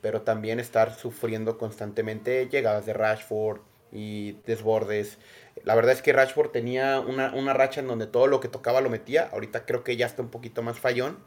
pero 0.00 0.22
también 0.22 0.58
estar 0.58 0.94
sufriendo 0.94 1.58
constantemente 1.58 2.48
llegadas 2.48 2.86
de 2.86 2.92
Rashford 2.92 3.60
y 3.92 4.32
desbordes. 4.46 5.18
La 5.64 5.74
verdad 5.74 5.92
es 5.92 6.02
que 6.02 6.12
Rashford 6.12 6.50
tenía 6.50 7.00
una, 7.00 7.34
una 7.34 7.54
racha 7.54 7.80
en 7.80 7.88
donde 7.88 8.06
todo 8.06 8.26
lo 8.26 8.40
que 8.40 8.48
tocaba 8.48 8.80
lo 8.80 8.90
metía. 8.90 9.28
Ahorita 9.32 9.64
creo 9.64 9.84
que 9.84 9.96
ya 9.96 10.06
está 10.06 10.22
un 10.22 10.30
poquito 10.30 10.62
más 10.62 10.78
fallón, 10.78 11.18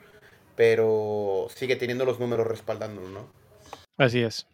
pero 0.56 1.48
sigue 1.54 1.76
teniendo 1.76 2.06
los 2.06 2.20
números 2.20 2.48
respaldándolo, 2.48 3.10
¿no? 3.10 3.28
Así 3.98 4.22
es. 4.22 4.48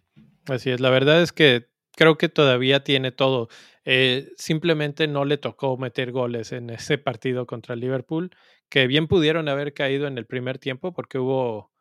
Así 0.47 0.71
es. 0.71 0.79
La 0.79 0.89
verdad 0.89 1.21
es 1.21 1.31
que 1.31 1.67
creo 1.95 2.17
que 2.17 2.29
todavía 2.29 2.83
tiene 2.83 3.11
todo. 3.11 3.49
Eh, 3.85 4.31
simplemente 4.37 5.07
no 5.07 5.25
le 5.25 5.37
tocó 5.37 5.77
meter 5.77 6.11
goles 6.11 6.51
en 6.51 6.69
ese 6.69 6.97
partido 6.97 7.45
contra 7.45 7.73
el 7.73 7.81
Liverpool, 7.81 8.31
que 8.69 8.87
bien 8.87 9.07
pudieron 9.07 9.49
haber 9.49 9.73
caído 9.73 10.07
en 10.07 10.17
el 10.17 10.25
primer 10.25 10.59
tiempo 10.59 10.93
porque 10.93 11.19
hubo 11.19 11.71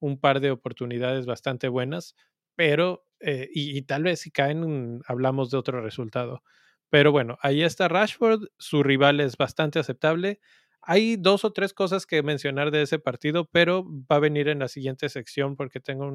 un 0.00 0.18
par 0.18 0.40
de 0.40 0.50
oportunidades 0.50 1.26
bastante 1.26 1.68
buenas, 1.68 2.16
pero, 2.56 3.06
eh, 3.20 3.48
y, 3.54 3.76
y, 3.78 3.82
tal 3.82 4.02
vez 4.02 4.20
si 4.20 4.32
caen, 4.32 5.00
hablamos 5.06 5.50
de 5.50 5.58
otro 5.58 5.80
resultado. 5.80 6.42
Pero 6.90 7.12
bueno, 7.12 7.38
ahí 7.40 7.62
está 7.62 7.88
Rashford, 7.88 8.48
su 8.58 8.82
rival 8.82 9.20
es 9.20 9.36
bastante 9.36 9.78
aceptable. 9.78 10.40
Hay 10.84 11.16
dos 11.16 11.44
o 11.44 11.52
tres 11.52 11.72
cosas 11.72 12.06
que 12.06 12.24
mencionar 12.24 12.72
de 12.72 12.82
ese 12.82 12.98
partido, 12.98 13.48
pero 13.52 13.84
va 14.10 14.16
a 14.16 14.18
venir 14.18 14.48
en 14.48 14.58
la 14.58 14.66
siguiente 14.66 15.08
sección 15.08 15.54
porque 15.54 15.78
tengo 15.78 16.06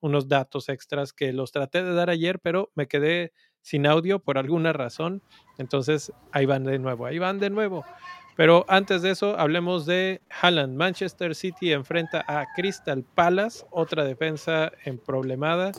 unos 0.00 0.28
datos 0.28 0.70
extras 0.70 1.12
que 1.12 1.34
los 1.34 1.52
traté 1.52 1.82
de 1.82 1.92
dar 1.92 2.08
ayer, 2.08 2.40
pero 2.40 2.72
me 2.74 2.88
quedé 2.88 3.32
sin 3.60 3.86
audio 3.86 4.18
por 4.18 4.38
alguna 4.38 4.72
razón. 4.72 5.22
Entonces 5.58 6.10
ahí 6.32 6.46
van 6.46 6.64
de 6.64 6.78
nuevo, 6.78 7.04
ahí 7.04 7.18
van 7.18 7.38
de 7.38 7.50
nuevo. 7.50 7.84
Pero 8.34 8.64
antes 8.68 9.02
de 9.02 9.10
eso, 9.10 9.38
hablemos 9.38 9.84
de 9.84 10.22
Haaland. 10.40 10.74
Manchester 10.74 11.34
City 11.34 11.72
enfrenta 11.72 12.24
a 12.26 12.46
Crystal 12.56 13.04
Palace, 13.14 13.66
otra 13.70 14.04
defensa 14.04 14.72
en 14.86 14.96
problemada. 14.96 15.72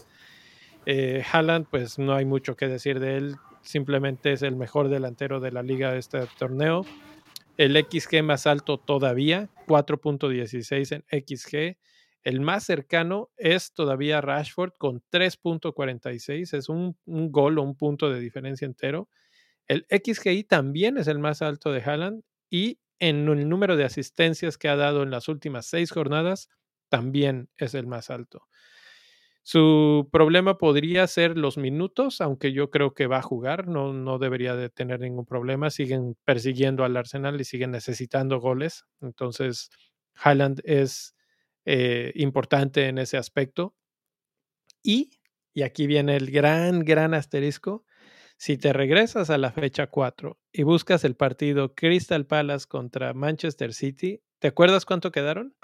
Eh, 0.86 1.24
Haaland, 1.31 1.65
pues 1.71 1.98
no 1.98 2.13
hay 2.13 2.25
mucho 2.25 2.55
que 2.55 2.67
decir 2.67 3.00
de 3.00 3.17
él, 3.17 3.36
simplemente 3.63 4.33
es 4.33 4.43
el 4.43 4.55
mejor 4.55 4.89
delantero 4.89 5.39
de 5.39 5.51
la 5.51 5.63
liga 5.63 5.91
de 5.91 5.98
este 5.98 6.19
torneo 6.38 6.86
el 7.60 7.75
XG 7.75 8.24
más 8.24 8.48
alto 8.48 8.78
todavía, 8.78 9.50
4.16 9.68 11.04
en 11.10 11.25
XG. 11.25 11.78
El 12.24 12.39
más 12.39 12.63
cercano 12.63 13.32
es 13.36 13.74
todavía 13.74 14.22
Rashford 14.22 14.72
con 14.78 15.04
3.46, 15.12 16.54
es 16.58 16.70
un, 16.70 16.96
gol 17.06 17.60
o 17.60 17.63
un 17.63 17.75
punto 17.75 18.10
de 18.10 18.22
diferencia 18.22 18.66
entero. 18.66 19.10
El 19.68 19.86
XGI 19.89 20.46
también 20.46 20.98
es 20.98 21.08
el 21.08 21.20
más 21.20 21.42
alto 21.42 21.74
de 21.74 21.82
Haaland 21.82 22.24
y 22.50 22.80
en 22.98 23.28
el 23.28 23.50
número 23.50 23.75
de 23.75 23.84
asistencias 23.84 24.58
que 24.58 24.70
ha 24.70 24.78
dado 24.78 25.04
en 25.04 25.12
las 25.12 25.28
últimas 25.28 25.66
seis 25.66 25.92
jornadas 25.92 26.48
también 26.88 27.50
es 27.58 27.74
el 27.74 27.88
más 27.88 28.10
alto. 28.10 28.48
Su 29.41 30.10
problema 30.12 30.58
podría 30.58 31.08
ser 31.08 31.38
los 31.38 31.58
minutos, 31.58 32.22
aunque 32.22 32.51
yo 32.51 32.69
creo 32.69 32.93
que 32.93 33.08
va 33.08 33.17
a 33.17 33.24
jugar, 33.24 33.67
no, 33.67 33.93
no 33.93 34.19
debería 34.19 34.55
de 34.55 34.69
tener 34.69 35.00
ningún 35.00 35.25
problema. 35.25 35.69
Siguen 35.69 36.15
persiguiendo 36.25 36.84
al 36.84 36.98
Arsenal 36.98 37.39
y 37.39 37.46
siguen 37.46 37.72
necesitando 37.72 38.39
goles. 38.39 38.86
Entonces, 39.01 39.69
Haaland 40.15 40.62
es 40.65 41.15
eh, 41.65 42.12
importante 42.15 42.88
en 42.88 42.98
ese 42.98 43.17
aspecto. 43.17 43.75
Y, 44.84 45.19
y 45.53 45.63
aquí 45.63 45.88
viene 45.88 46.15
el 46.15 46.31
gran, 46.31 46.81
gran 46.81 47.13
asterisco. 47.13 47.86
Si 48.38 48.58
te 48.58 48.72
regresas 48.72 49.29
a 49.29 49.38
la 49.38 49.51
fecha 49.51 49.88
4 49.88 50.39
y 50.51 50.63
buscas 50.63 51.03
el 51.03 51.15
partido 51.15 51.74
Crystal 51.75 52.25
Palace 52.25 52.67
contra 52.67 53.13
Manchester 53.13 53.74
City, 53.74 54.22
¿te 54.39 54.50
acuerdas 54.50 54.86
cuánto 54.86 55.12
quedaron? 55.12 55.55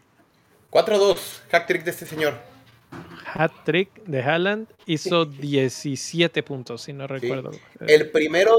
4-2, 0.71 1.43
hack 1.51 1.67
trick 1.67 1.83
de 1.85 1.91
este 1.91 2.05
señor 2.05 2.54
hat-trick 3.33 4.03
de 4.05 4.21
Haaland, 4.21 4.67
hizo 4.85 5.25
17 5.25 6.43
puntos, 6.43 6.83
si 6.83 6.93
no 6.93 7.07
recuerdo. 7.07 7.51
El 7.79 8.09
primero 8.11 8.55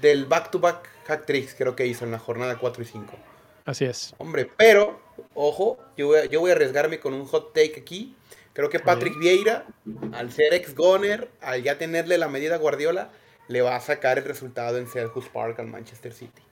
del 0.00 0.26
back-to-back 0.26 0.88
hat-tricks 1.08 1.54
creo 1.54 1.76
que 1.76 1.86
hizo 1.86 2.04
en 2.04 2.10
la 2.10 2.18
jornada 2.18 2.56
4 2.58 2.82
y 2.82 2.86
5. 2.86 3.18
Así 3.64 3.84
es. 3.84 4.14
Hombre, 4.18 4.50
pero, 4.56 5.00
ojo, 5.34 5.78
yo 5.96 6.08
voy, 6.08 6.50
a, 6.50 6.52
arriesgarme 6.54 6.98
con 6.98 7.14
un 7.14 7.24
hot 7.26 7.52
take 7.52 7.80
aquí. 7.80 8.14
Creo 8.52 8.68
que 8.68 8.80
Patrick 8.80 9.18
Vieira, 9.18 9.64
al 10.12 10.30
ser 10.30 10.52
ex-goner, 10.52 11.30
al 11.40 11.62
ya 11.62 11.78
tenerle 11.78 12.18
la 12.18 12.28
medida 12.28 12.56
Guardiola, 12.58 13.10
le 13.48 13.62
va 13.62 13.76
a 13.76 13.80
sacar 13.80 14.18
el 14.18 14.24
resultado 14.24 14.78
en 14.78 14.86
Selhurst 14.88 15.28
Park 15.30 15.58
al 15.60 15.68
Manchester 15.68 16.12
City. 16.12 16.42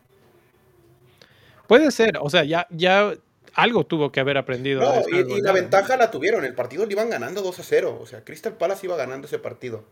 Puede 1.66 1.90
ser, 1.90 2.18
o 2.20 2.30
sea, 2.30 2.44
ya, 2.44 2.66
ya 2.70 3.14
algo 3.62 3.84
tuvo 3.84 4.12
que 4.12 4.20
haber 4.20 4.38
aprendido. 4.38 4.80
No, 4.80 5.08
y, 5.08 5.40
la 5.40 5.52
ventaja 5.52 5.96
la 5.96 6.10
tuvieron. 6.10 6.44
El 6.44 6.54
partido 6.54 6.84
lo 6.86 6.92
iban 6.92 7.10
ganando 7.10 7.42
2 7.42 7.58
a 7.58 7.62
0. 7.62 7.98
O 8.00 8.06
sea, 8.06 8.24
Crystal 8.24 8.54
Palace 8.54 8.86
iba 8.86 8.96
ganando 8.96 9.26
ese 9.26 9.38
partido. 9.38 9.84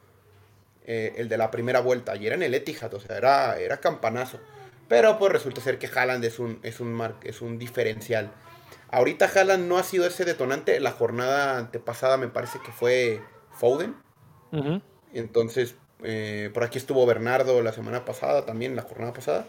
Eh, 0.87 1.15
el 1.17 1.29
de 1.29 1.37
la 1.37 1.51
primera 1.51 1.81
vuelta. 1.81 2.17
Y 2.17 2.27
era 2.27 2.35
en 2.35 2.43
el 2.43 2.55
Etihad. 2.55 2.93
O 2.95 3.01
sea, 3.01 3.17
era, 3.17 3.59
era 3.59 3.79
campanazo. 3.79 4.39
Pero 4.89 5.19
pues 5.19 5.33
resulta 5.33 5.61
ser 5.61 5.79
que 5.79 5.87
Haaland 5.87 6.25
es 6.25 6.39
un, 6.39 6.61
es 6.63 6.81
un, 6.81 7.13
es 7.23 7.43
un 7.43 7.59
diferencial. 7.59 8.31
Ahorita 8.91 9.31
Haaland 9.35 9.69
no 9.69 9.79
ha 9.79 9.83
sido 9.83 10.07
ese 10.07 10.25
detonante. 10.25 10.81
La 10.81 10.93
jornada 10.93 11.59
antepasada 11.59 12.17
me 12.17 12.29
parece 12.29 12.59
que 12.65 12.73
fue 12.73 13.21
Foden. 13.53 13.95
Entonces, 15.13 15.75
eh, 16.03 16.51
por 16.55 16.65
aquí 16.65 16.79
estuvo 16.79 17.05
Bernardo 17.05 17.61
la 17.63 17.73
semana 17.73 18.05
pasada, 18.05 18.47
también 18.47 18.77
la 18.77 18.83
jornada 18.83 19.13
pasada. 19.13 19.47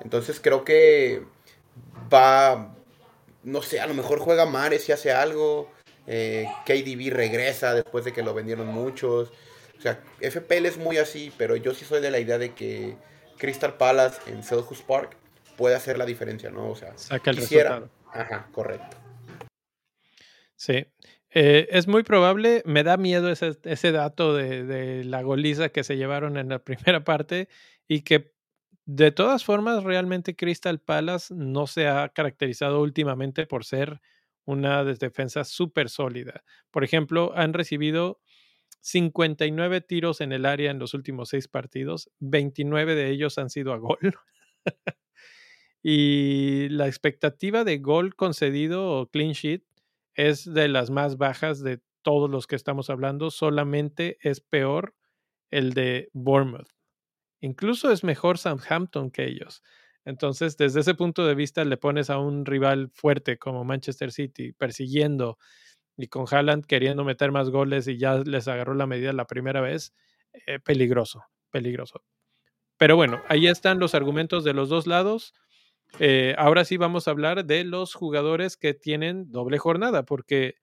Entonces 0.00 0.40
creo 0.40 0.64
que 0.64 1.22
va, 2.12 2.74
no 3.44 3.62
sé, 3.62 3.80
a 3.80 3.86
lo 3.86 3.94
mejor 3.94 4.18
juega 4.18 4.46
Mares 4.46 4.88
y 4.88 4.92
hace 4.92 5.12
algo. 5.12 5.70
Eh, 6.06 6.46
KDB 6.66 7.10
regresa 7.12 7.74
después 7.74 8.04
de 8.04 8.12
que 8.12 8.22
lo 8.22 8.34
vendieron 8.34 8.66
muchos. 8.66 9.32
O 9.78 9.80
sea, 9.80 10.00
FPL 10.20 10.66
es 10.66 10.76
muy 10.76 10.98
así, 10.98 11.32
pero 11.36 11.56
yo 11.56 11.74
sí 11.74 11.84
soy 11.84 12.00
de 12.00 12.10
la 12.10 12.18
idea 12.18 12.38
de 12.38 12.54
que 12.54 12.96
Crystal 13.38 13.76
Palace 13.76 14.20
en 14.30 14.42
Selhurst 14.42 14.86
Park 14.86 15.16
puede 15.56 15.74
hacer 15.74 15.98
la 15.98 16.06
diferencia, 16.06 16.50
¿no? 16.50 16.70
O 16.70 16.76
sea, 16.76 16.96
Saca 16.96 17.30
el 17.30 17.38
quisiera. 17.38 17.84
Ajá, 18.12 18.48
correcto. 18.52 18.96
Sí. 20.56 20.86
Eh, 21.30 21.68
es 21.70 21.88
muy 21.88 22.04
probable, 22.04 22.62
me 22.64 22.84
da 22.84 22.96
miedo 22.96 23.28
ese, 23.28 23.58
ese 23.64 23.90
dato 23.90 24.34
de, 24.34 24.64
de, 24.64 25.02
la 25.02 25.22
goliza 25.22 25.68
que 25.68 25.82
se 25.82 25.96
llevaron 25.96 26.36
en 26.36 26.48
la 26.48 26.58
primera 26.64 27.02
parte 27.02 27.48
y 27.88 28.02
que 28.02 28.33
de 28.86 29.10
todas 29.12 29.44
formas, 29.44 29.82
realmente 29.84 30.36
Crystal 30.36 30.78
Palace 30.80 31.34
no 31.34 31.66
se 31.66 31.88
ha 31.88 32.08
caracterizado 32.10 32.80
últimamente 32.82 33.46
por 33.46 33.64
ser 33.64 34.00
una 34.44 34.84
defensa 34.84 35.44
súper 35.44 35.88
sólida. 35.88 36.44
Por 36.70 36.84
ejemplo, 36.84 37.32
han 37.34 37.54
recibido 37.54 38.20
59 38.80 39.80
tiros 39.80 40.20
en 40.20 40.32
el 40.32 40.44
área 40.46 40.70
en 40.70 40.78
los 40.78 40.94
últimos 40.94 41.30
seis 41.30 41.48
partidos, 41.48 42.10
29 42.20 42.94
de 42.94 43.10
ellos 43.10 43.38
han 43.38 43.50
sido 43.50 43.72
a 43.72 43.78
gol. 43.78 43.98
y 45.82 46.68
la 46.70 46.86
expectativa 46.86 47.64
de 47.64 47.78
gol 47.78 48.14
concedido 48.16 48.90
o 48.90 49.10
clean 49.10 49.32
sheet 49.32 49.64
es 50.14 50.44
de 50.52 50.68
las 50.68 50.90
más 50.90 51.18
bajas 51.18 51.62
de 51.62 51.80
todos 52.02 52.30
los 52.30 52.46
que 52.46 52.56
estamos 52.56 52.90
hablando, 52.90 53.30
solamente 53.30 54.18
es 54.22 54.40
peor 54.40 54.94
el 55.50 55.72
de 55.72 56.10
Bournemouth. 56.12 56.68
Incluso 57.44 57.92
es 57.92 58.04
mejor 58.04 58.38
Southampton 58.38 59.10
que 59.10 59.26
ellos. 59.26 59.62
Entonces, 60.06 60.56
desde 60.56 60.80
ese 60.80 60.94
punto 60.94 61.26
de 61.26 61.34
vista, 61.34 61.62
le 61.66 61.76
pones 61.76 62.08
a 62.08 62.16
un 62.16 62.46
rival 62.46 62.88
fuerte 62.94 63.36
como 63.36 63.64
Manchester 63.64 64.12
City 64.12 64.52
persiguiendo 64.52 65.36
y 65.98 66.06
con 66.06 66.24
Haaland 66.30 66.64
queriendo 66.64 67.04
meter 67.04 67.32
más 67.32 67.50
goles 67.50 67.86
y 67.86 67.98
ya 67.98 68.16
les 68.16 68.48
agarró 68.48 68.72
la 68.72 68.86
medida 68.86 69.12
la 69.12 69.26
primera 69.26 69.60
vez, 69.60 69.92
eh, 70.46 70.58
peligroso, 70.58 71.24
peligroso. 71.50 72.02
Pero 72.78 72.96
bueno, 72.96 73.22
ahí 73.28 73.46
están 73.46 73.78
los 73.78 73.94
argumentos 73.94 74.42
de 74.42 74.54
los 74.54 74.70
dos 74.70 74.86
lados. 74.86 75.34
Eh, 76.00 76.34
ahora 76.38 76.64
sí 76.64 76.78
vamos 76.78 77.08
a 77.08 77.10
hablar 77.10 77.44
de 77.44 77.64
los 77.64 77.92
jugadores 77.92 78.56
que 78.56 78.72
tienen 78.72 79.30
doble 79.30 79.58
jornada, 79.58 80.04
porque 80.06 80.54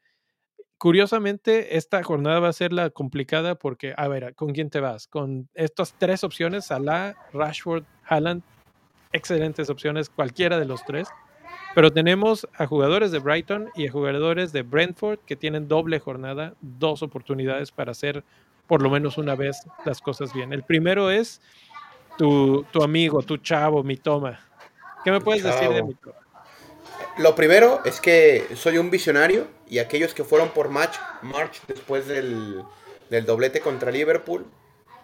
curiosamente, 0.81 1.77
esta 1.77 2.01
jornada 2.01 2.39
va 2.39 2.47
a 2.47 2.53
ser 2.53 2.73
la 2.73 2.89
complicada 2.89 3.53
porque, 3.53 3.93
a 3.95 4.07
ver, 4.07 4.33
¿con 4.33 4.51
quién 4.51 4.71
te 4.71 4.79
vas? 4.79 5.05
Con 5.05 5.47
estas 5.53 5.93
tres 5.93 6.23
opciones, 6.23 6.65
Salah, 6.65 7.13
Rashford, 7.33 7.83
Haaland, 8.03 8.41
excelentes 9.11 9.69
opciones, 9.69 10.09
cualquiera 10.09 10.57
de 10.57 10.65
los 10.65 10.83
tres. 10.83 11.07
Pero 11.75 11.91
tenemos 11.91 12.47
a 12.55 12.65
jugadores 12.65 13.11
de 13.11 13.19
Brighton 13.19 13.69
y 13.75 13.87
a 13.87 13.91
jugadores 13.91 14.53
de 14.53 14.63
Brentford 14.63 15.19
que 15.19 15.35
tienen 15.35 15.67
doble 15.67 15.99
jornada, 15.99 16.55
dos 16.61 17.03
oportunidades 17.03 17.71
para 17.71 17.91
hacer 17.91 18.23
por 18.65 18.81
lo 18.81 18.89
menos 18.89 19.19
una 19.19 19.35
vez 19.35 19.67
las 19.85 20.01
cosas 20.01 20.33
bien. 20.33 20.51
El 20.51 20.63
primero 20.63 21.11
es 21.11 21.41
tu, 22.17 22.65
amigo, 22.81 23.21
tu 23.21 23.37
chavo, 23.37 23.83
mi 23.83 23.97
toma. 23.97 24.39
¿Qué 25.03 25.11
me 25.11 25.21
puedes 25.21 25.43
decir 25.43 25.69
de 25.69 25.83
mi 25.83 25.93
toma? 25.93 26.20
Lo 27.17 27.35
primero 27.35 27.81
es 27.83 27.99
que 27.99 28.47
soy 28.55 28.77
un 28.77 28.89
visionario 28.89 29.47
y 29.67 29.79
aquellos 29.79 30.13
que 30.13 30.23
fueron 30.23 30.49
por 30.49 30.69
match, 30.69 30.97
March 31.21 31.61
después 31.67 32.07
del, 32.07 32.63
doblete 33.09 33.59
contra 33.59 33.91
Liverpool, 33.91 34.45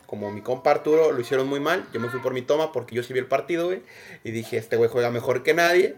como 0.05 0.31
mi 0.31 0.41
compa 0.41 0.71
Arturo, 0.71 1.11
lo 1.11 1.19
hicieron 1.19 1.47
muy 1.47 1.59
mal. 1.59 1.85
Yo 1.93 1.99
me 1.99 2.09
fui 2.09 2.21
por 2.21 2.33
mi 2.33 2.41
toma 2.41 2.71
porque 2.71 2.95
yo 2.95 3.03
sí 3.03 3.11
vi 3.11 3.19
el 3.19 3.25
partido, 3.25 3.65
güey. 3.65 3.81
Y 4.23 4.31
dije, 4.31 4.57
este 4.57 4.77
güey 4.77 4.89
juega 4.89 5.11
mejor 5.11 5.43
que 5.43 5.53
nadie. 5.53 5.95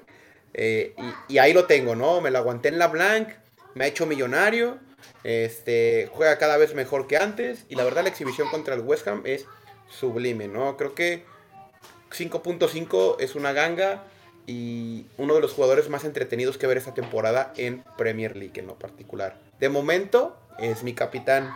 Eh, 0.55 0.95
y, 1.27 1.37
ahí 1.37 1.53
lo 1.53 1.65
tengo, 1.65 1.95
¿no? 1.95 2.19
Me 2.21 2.31
lo 2.31 2.39
aguanté 2.39 2.69
en 2.69 2.79
la 2.79 2.87
blank, 2.87 3.29
me 3.75 3.85
ha 3.85 3.87
hecho 3.87 4.07
millonario, 4.07 4.79
este, 5.23 6.09
juega 6.11 6.39
cada 6.39 6.57
vez 6.57 6.73
mejor 6.73 7.05
que 7.05 7.17
antes 7.17 7.65
y 7.69 7.75
la 7.75 7.83
verdad 7.83 8.03
la 8.03 8.09
exhibición 8.09 8.49
contra 8.49 8.73
el 8.73 8.81
West 8.81 9.07
Ham 9.07 9.21
es 9.25 9.45
sublime, 9.87 10.47
¿no? 10.47 10.75
Creo 10.75 10.95
que 10.95 11.23
5.5 12.11 13.17
es 13.19 13.35
una 13.35 13.53
ganga 13.53 14.03
y 14.47 15.05
uno 15.17 15.35
de 15.35 15.41
los 15.41 15.53
jugadores 15.53 15.89
más 15.89 16.05
entretenidos 16.05 16.57
que 16.57 16.67
ver 16.67 16.77
esta 16.77 16.93
temporada 16.93 17.53
en 17.57 17.83
Premier 17.97 18.35
League 18.35 18.59
en 18.59 18.67
lo 18.67 18.77
particular. 18.77 19.37
De 19.59 19.69
momento 19.69 20.37
es 20.57 20.83
mi 20.83 20.93
capitán, 20.93 21.51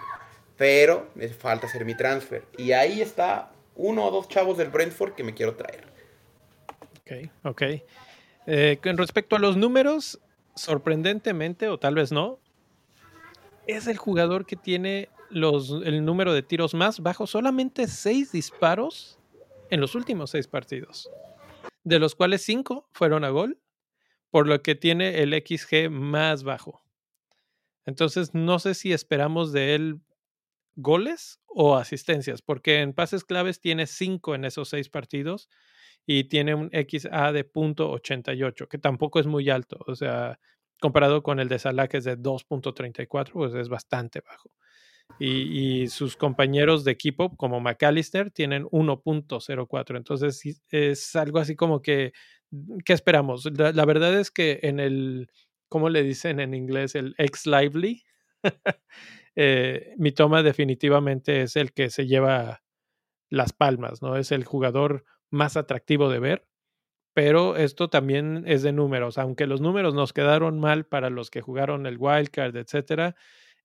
pero 0.58 1.10
me 1.16 1.28
falta 1.30 1.68
hacer 1.68 1.86
mi 1.86 1.96
transfer. 1.96 2.44
Y 2.58 2.72
ahí 2.74 3.02
está 3.02 3.52
uno 3.76 4.06
o 4.06 4.12
dos 4.12 4.28
chavos 4.28 4.58
del 4.58 4.70
Brentford 4.70 5.14
que 5.14 5.24
me 5.24 5.34
quiero 5.34 5.56
traer. 5.56 5.86
Ok, 7.02 7.30
ok. 7.44 7.62
Eh, 8.46 8.80
con 8.82 8.98
respecto 8.98 9.36
a 9.36 9.40
los 9.40 9.58
números, 9.58 10.20
sorprendentemente, 10.56 11.70
o 11.70 11.80
tal 11.80 11.96
vez 11.96 12.12
no, 12.12 12.40
es 13.68 13.88
el 13.88 13.98
jugador 13.98 14.46
que 14.46 14.56
tiene 14.56 15.10
los, 15.30 15.72
el 15.84 16.06
número 16.06 16.34
de 16.34 16.44
tiros 16.44 16.74
más 16.74 17.00
bajo, 17.00 17.28
solamente 17.28 17.88
seis 17.88 18.32
disparos 18.32 19.18
en 19.70 19.82
los 19.82 19.96
últimos 19.96 20.32
seis 20.32 20.48
partidos, 20.48 21.10
de 21.84 22.00
los 22.00 22.16
cuales 22.16 22.44
cinco 22.44 22.90
fueron 22.92 23.24
a 23.24 23.30
gol, 23.30 23.60
por 24.30 24.48
lo 24.48 24.62
que 24.62 24.76
tiene 24.76 25.22
el 25.22 25.34
XG 25.34 25.90
más 25.90 26.44
bajo. 26.44 26.84
Entonces, 27.86 28.34
no 28.34 28.60
sé 28.60 28.74
si 28.74 28.94
esperamos 28.94 29.52
de 29.52 29.76
él 29.76 30.02
goles 30.76 31.40
o 31.46 31.76
asistencias, 31.76 32.42
porque 32.42 32.80
en 32.82 32.94
pases 32.94 33.24
claves 33.24 33.60
tiene 33.60 33.86
cinco 33.86 34.36
en 34.36 34.46
esos 34.46 34.70
seis 34.70 34.90
partidos 34.90 35.50
y 36.06 36.26
tiene 36.26 36.56
un 36.56 36.70
XA 36.72 37.32
de 37.32 37.50
.88, 37.52 38.68
que 38.68 38.78
tampoco 38.78 39.20
es 39.20 39.28
muy 39.28 39.50
alto, 39.50 39.78
o 39.88 39.96
sea, 39.96 40.40
comparado 40.82 41.24
con 41.24 41.40
el 41.40 41.48
de 41.48 41.60
Salah 41.60 41.88
que 41.88 41.98
es 41.98 42.04
de 42.04 42.18
2.34, 42.18 43.32
pues 43.32 43.54
es 43.54 43.70
bastante 43.70 44.22
bajo. 44.22 44.52
Y, 45.20 45.88
sus 45.88 46.18
compañeros 46.18 46.84
de 46.84 46.92
equipo, 46.92 47.36
como 47.38 47.60
McAllister, 47.60 48.32
tienen 48.32 48.66
1.04. 48.66 49.98
Entonces 49.98 50.42
es 50.70 51.16
algo 51.16 51.40
así 51.40 51.56
como 51.56 51.82
que, 51.82 52.14
¿qué 52.84 52.94
esperamos? 52.94 53.46
La, 53.56 53.86
verdad 53.86 54.20
es 54.20 54.32
que 54.32 54.60
en 54.64 54.80
el, 54.80 55.30
¿cómo 55.70 55.90
le 55.90 56.04
dicen 56.04 56.40
en 56.40 56.54
inglés? 56.54 56.96
El 56.96 57.16
ex 57.18 57.46
lively. 57.46 58.04
eh, 59.36 59.94
mi 59.98 60.12
toma 60.12 60.44
definitivamente 60.44 61.44
es 61.44 61.56
el 61.56 61.74
que 61.74 61.90
se 61.90 62.06
lleva 62.06 62.64
las 63.30 63.54
palmas, 63.54 64.02
¿no? 64.02 64.18
Es 64.18 64.32
el 64.32 64.44
jugador 64.46 65.06
más 65.32 65.58
atractivo 65.58 66.10
de 66.10 66.20
ver, 66.20 66.48
pero 67.14 67.58
esto 67.58 67.90
también 67.90 68.44
es 68.48 68.64
de 68.64 68.74
números, 68.74 69.18
aunque 69.18 69.48
los 69.48 69.62
números 69.62 69.96
nos 69.96 70.14
quedaron 70.14 70.60
mal 70.60 70.86
para 70.86 71.10
los 71.10 71.32
que 71.32 71.42
jugaron 71.42 71.88
el 71.88 71.98
wildcard, 71.98 72.56
etcétera, 72.56 73.16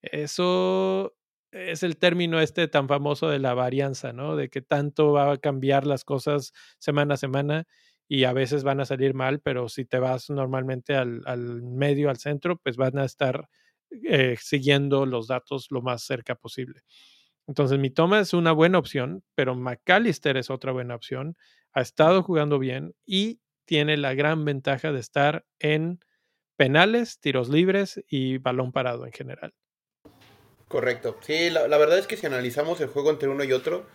eso 0.01 1.18
es 1.53 1.83
el 1.83 1.97
término 1.97 2.41
este 2.41 2.69
tan 2.69 2.89
famoso 2.89 3.29
de 3.29 3.39
la 3.39 3.55
varianza, 3.55 4.13
¿no? 4.13 4.37
De 4.37 4.49
que 4.51 4.63
tanto 4.63 5.13
va 5.13 5.33
a 5.33 5.39
cambiar 5.39 5.87
las 5.87 6.05
cosas 6.05 6.53
semana 6.79 7.15
a 7.15 7.17
semana 7.17 7.67
y 8.09 8.25
a 8.25 8.33
veces 8.33 8.65
van 8.65 8.81
a 8.81 8.87
salir 8.87 9.15
mal, 9.15 9.41
pero 9.41 9.69
si 9.69 9.85
te 9.85 9.99
vas 9.99 10.31
normalmente 10.31 10.95
al, 10.97 11.23
medio, 11.63 12.11
al 12.11 12.19
centro, 12.19 12.57
pues 12.59 12.77
van 12.77 12.99
a 12.99 13.05
estar 13.05 13.49
eh, 14.05 14.37
siguiendo 14.41 15.07
los 15.07 15.29
datos 15.29 15.69
lo 15.71 15.83
más 15.83 16.03
cerca 16.03 16.35
posible. 16.35 16.83
Entonces, 17.47 17.79
mi 17.79 17.91
toma 17.91 18.21
es 18.21 18.35
una 18.35 18.53
buena 18.53 18.79
opción, 18.79 19.25
pero 19.35 19.55
McAllister 19.55 20.37
es 20.37 20.51
otra 20.51 20.73
buena 20.73 20.95
opción. 20.95 21.37
Ha 21.73 21.81
estado 21.81 22.23
jugando 22.23 22.59
bien 22.59 22.95
y 23.07 23.41
tiene 23.65 23.97
la 23.97 24.15
gran 24.15 24.45
ventaja 24.45 24.93
de 24.93 25.01
estar 25.01 25.47
en 25.59 26.01
penales, 26.57 27.21
tiros 27.21 27.49
libres 27.51 28.03
y 28.09 28.39
balón 28.39 28.73
parado 28.73 29.07
en 29.07 29.13
general. 29.13 29.55
Correcto. 30.69 31.17
Sí, 31.21 31.51
la, 31.51 31.67
verdad 31.79 31.99
es 31.99 32.07
que 32.07 32.17
si 32.17 32.27
analizamos 32.27 32.81
el 32.81 32.89
juego 32.89 33.11
entre 33.11 33.29
uno 33.29 33.43
y 33.45 33.53
otro, 33.53 33.87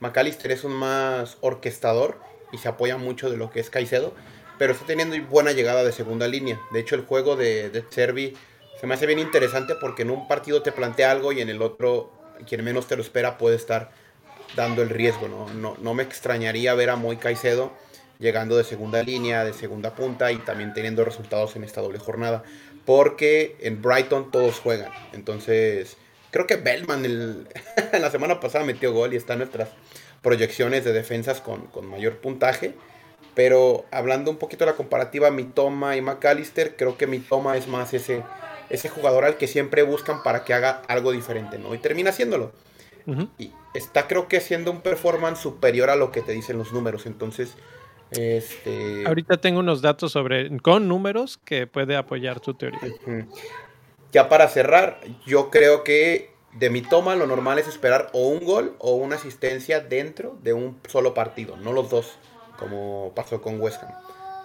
McAllister 0.00 0.52
es 0.52 0.64
un 0.64 0.72
más 0.72 1.38
orquestador 1.40 2.18
y 2.52 2.58
se 2.58 2.68
apoya 2.68 2.96
mucho 2.96 3.30
de 3.30 3.36
lo 3.36 3.50
que 3.50 3.60
es 3.60 3.70
Caicedo, 3.70 4.14
pero 4.58 4.72
está 4.72 4.86
teniendo 4.86 5.16
buena 5.28 5.52
llegada 5.52 5.84
de 5.84 5.92
segunda 5.92 6.28
línea. 6.28 6.60
De 6.72 6.80
hecho, 6.80 6.94
el 6.94 7.02
juego 7.02 7.36
de, 7.36 7.70
de 7.70 7.84
Servi 7.88 8.36
se 8.80 8.86
me 8.86 8.94
hace 8.94 9.06
bien 9.06 9.18
interesante 9.18 9.74
porque 9.74 10.02
en 10.02 10.10
un 10.10 10.28
partido 10.28 10.62
te 10.62 10.70
plantea 10.70 11.10
algo 11.10 11.32
y 11.32 11.40
en 11.40 11.48
el 11.48 11.62
otro 11.62 12.12
quien 12.46 12.64
menos 12.64 12.86
te 12.86 12.96
lo 12.96 13.02
espera 13.02 13.38
puede 13.38 13.56
estar 13.56 13.90
dando 14.56 14.82
el 14.82 14.90
riesgo. 14.90 15.28
¿no? 15.28 15.76
No, 15.78 15.94
me 15.94 16.02
extrañaría 16.02 16.74
ver 16.74 16.90
a 16.90 16.96
Moy 16.96 17.16
Caicedo 17.16 17.72
llegando 18.18 18.56
de 18.56 18.64
segunda 18.64 19.02
línea, 19.02 19.44
de 19.44 19.52
segunda 19.52 19.94
punta 19.94 20.32
y 20.32 20.38
también 20.38 20.74
teniendo 20.74 21.04
resultados 21.04 21.56
en 21.56 21.64
esta 21.64 21.80
doble 21.80 21.98
jornada. 21.98 22.42
Porque 22.84 23.56
en 23.60 23.82
Brighton 23.82 24.30
todos 24.30 24.60
juegan. 24.60 24.92
Entonces, 25.12 25.96
creo 26.30 26.46
que 26.46 26.56
Bellman 26.56 27.04
en 27.04 27.48
la 28.00 28.10
semana 28.10 28.40
pasada 28.40 28.64
metió 28.64 28.92
gol 28.92 29.14
y 29.14 29.16
está 29.16 29.34
en 29.34 29.40
nuestras 29.40 29.70
proyecciones 30.22 30.84
de 30.84 30.92
defensas 30.92 31.40
con, 31.40 31.66
con 31.66 31.86
mayor 31.86 32.18
puntaje. 32.18 32.74
Pero 33.34 33.84
hablando 33.92 34.30
un 34.30 34.36
poquito 34.36 34.64
de 34.64 34.72
la 34.72 34.76
comparativa 34.76 35.30
Mitoma 35.30 35.96
y 35.96 36.00
McAllister, 36.00 36.74
creo 36.76 36.96
que 36.96 37.06
Mitoma 37.06 37.56
es 37.56 37.68
más 37.68 37.94
ese 37.94 38.22
ese 38.70 38.88
jugador 38.88 39.24
al 39.24 39.36
que 39.36 39.46
siempre 39.46 39.82
buscan 39.82 40.22
para 40.22 40.44
que 40.44 40.54
haga 40.54 40.82
algo 40.88 41.12
diferente, 41.12 41.58
¿no? 41.58 41.74
Y 41.74 41.78
termina 41.78 42.10
haciéndolo. 42.10 42.52
Y 43.38 43.52
está 43.72 44.06
creo 44.06 44.28
que 44.28 44.36
haciendo 44.36 44.70
un 44.70 44.82
performance 44.82 45.38
superior 45.38 45.88
a 45.88 45.96
lo 45.96 46.12
que 46.12 46.20
te 46.20 46.32
dicen 46.32 46.58
los 46.58 46.74
números. 46.74 47.06
Entonces, 47.06 47.54
este... 48.10 49.06
Ahorita 49.06 49.38
tengo 49.38 49.60
unos 49.60 49.80
datos 49.80 50.12
sobre, 50.12 50.54
con 50.58 50.88
números 50.88 51.38
que 51.42 51.66
puede 51.66 51.96
apoyar 51.96 52.40
tu 52.40 52.52
teoría. 52.52 52.80
Ya 54.12 54.28
para 54.28 54.48
cerrar, 54.48 55.00
yo 55.26 55.50
creo 55.50 55.84
que 55.84 56.30
de 56.52 56.70
mi 56.70 56.82
toma 56.82 57.14
lo 57.14 57.26
normal 57.26 57.58
es 57.58 57.68
esperar 57.68 58.08
o 58.12 58.28
un 58.28 58.44
gol 58.44 58.74
o 58.78 58.94
una 58.94 59.16
asistencia 59.16 59.80
dentro 59.80 60.38
de 60.42 60.54
un 60.54 60.80
solo 60.88 61.14
partido, 61.14 61.56
no 61.56 61.72
los 61.72 61.90
dos, 61.90 62.18
como 62.58 63.12
pasó 63.14 63.42
con 63.42 63.60
West 63.60 63.82
Ham. 63.82 63.92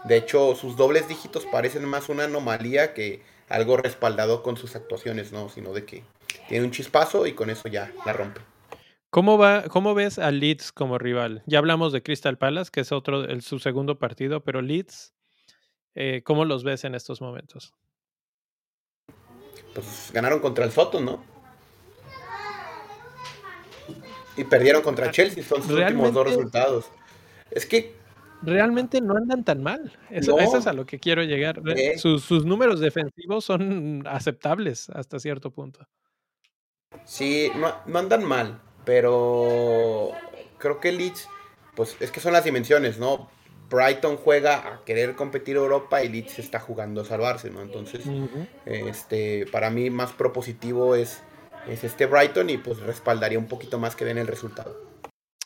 De 0.03 0.17
hecho, 0.17 0.55
sus 0.55 0.75
dobles 0.75 1.07
dígitos 1.07 1.45
parecen 1.45 1.85
más 1.85 2.09
una 2.09 2.25
anomalía 2.25 2.93
que 2.93 3.21
algo 3.47 3.77
respaldado 3.77 4.43
con 4.43 4.57
sus 4.57 4.75
actuaciones, 4.75 5.31
¿no? 5.31 5.47
Sino 5.49 5.73
de 5.73 5.85
que 5.85 6.03
tiene 6.49 6.65
un 6.65 6.71
chispazo 6.71 7.25
y 7.25 7.33
con 7.33 7.49
eso 7.49 7.69
ya 7.69 7.91
la 8.05 8.13
rompe. 8.13 8.41
¿Cómo, 9.09 9.37
va, 9.37 9.63
¿Cómo 9.69 9.93
ves 9.93 10.17
a 10.17 10.31
Leeds 10.31 10.71
como 10.71 10.97
rival? 10.97 11.43
Ya 11.45 11.59
hablamos 11.59 11.93
de 11.93 12.01
Crystal 12.01 12.37
Palace, 12.37 12.71
que 12.71 12.81
es 12.81 12.91
otro, 12.91 13.23
el, 13.23 13.43
su 13.43 13.59
segundo 13.59 13.99
partido, 13.99 14.43
pero 14.43 14.61
Leeds, 14.61 15.13
eh, 15.93 16.21
¿cómo 16.23 16.45
los 16.45 16.63
ves 16.63 16.83
en 16.83 16.95
estos 16.95 17.21
momentos? 17.21 17.73
Pues 19.73 20.11
ganaron 20.13 20.39
contra 20.39 20.65
el 20.65 20.71
Soto, 20.71 21.01
¿no? 21.01 21.23
Y 24.35 24.43
perdieron 24.43 24.81
contra 24.81 25.07
ah, 25.07 25.11
Chelsea, 25.11 25.43
son 25.43 25.61
sus 25.61 25.71
últimos 25.71 26.13
dos 26.13 26.27
resultados. 26.27 26.85
Es 27.51 27.65
que 27.65 27.95
realmente 28.41 29.01
no 29.01 29.15
andan 29.15 29.43
tan 29.43 29.63
mal. 29.63 29.91
Eso, 30.09 30.39
es 30.39 30.67
a 30.67 30.73
lo 30.73 30.85
que 30.85 30.99
quiero 30.99 31.23
llegar. 31.23 31.61
Sus, 31.97 32.45
números 32.45 32.79
defensivos 32.79 33.45
son 33.45 34.03
aceptables 34.07 34.89
hasta 34.89 35.19
cierto 35.19 35.51
punto. 35.51 35.87
Sí, 37.05 37.51
no, 37.55 37.97
andan 37.97 38.23
mal, 38.23 38.61
pero 38.85 40.11
creo 40.57 40.79
que 40.79 40.91
Leeds, 40.91 41.27
pues 41.75 41.97
es 41.99 42.11
que 42.11 42.19
son 42.19 42.33
las 42.33 42.43
dimensiones, 42.43 42.99
¿no? 42.99 43.29
Brighton 43.69 44.17
juega 44.17 44.73
a 44.73 44.83
querer 44.85 45.15
competir 45.15 45.55
Europa 45.55 46.03
y 46.03 46.09
Leeds 46.09 46.39
está 46.39 46.59
jugando 46.59 47.01
a 47.01 47.05
salvarse, 47.05 47.49
¿no? 47.49 47.61
Entonces, 47.61 48.05
este, 48.65 49.45
para 49.51 49.69
mí 49.69 49.89
más 49.89 50.11
propositivo 50.11 50.95
es, 50.95 51.23
es 51.67 51.83
este 51.83 52.05
Brighton 52.05 52.49
y 52.49 52.57
pues 52.57 52.79
respaldaría 52.79 53.39
un 53.39 53.47
poquito 53.47 53.79
más 53.79 53.95
que 53.95 54.05
den 54.05 54.17
el 54.17 54.27
resultado. 54.27 54.75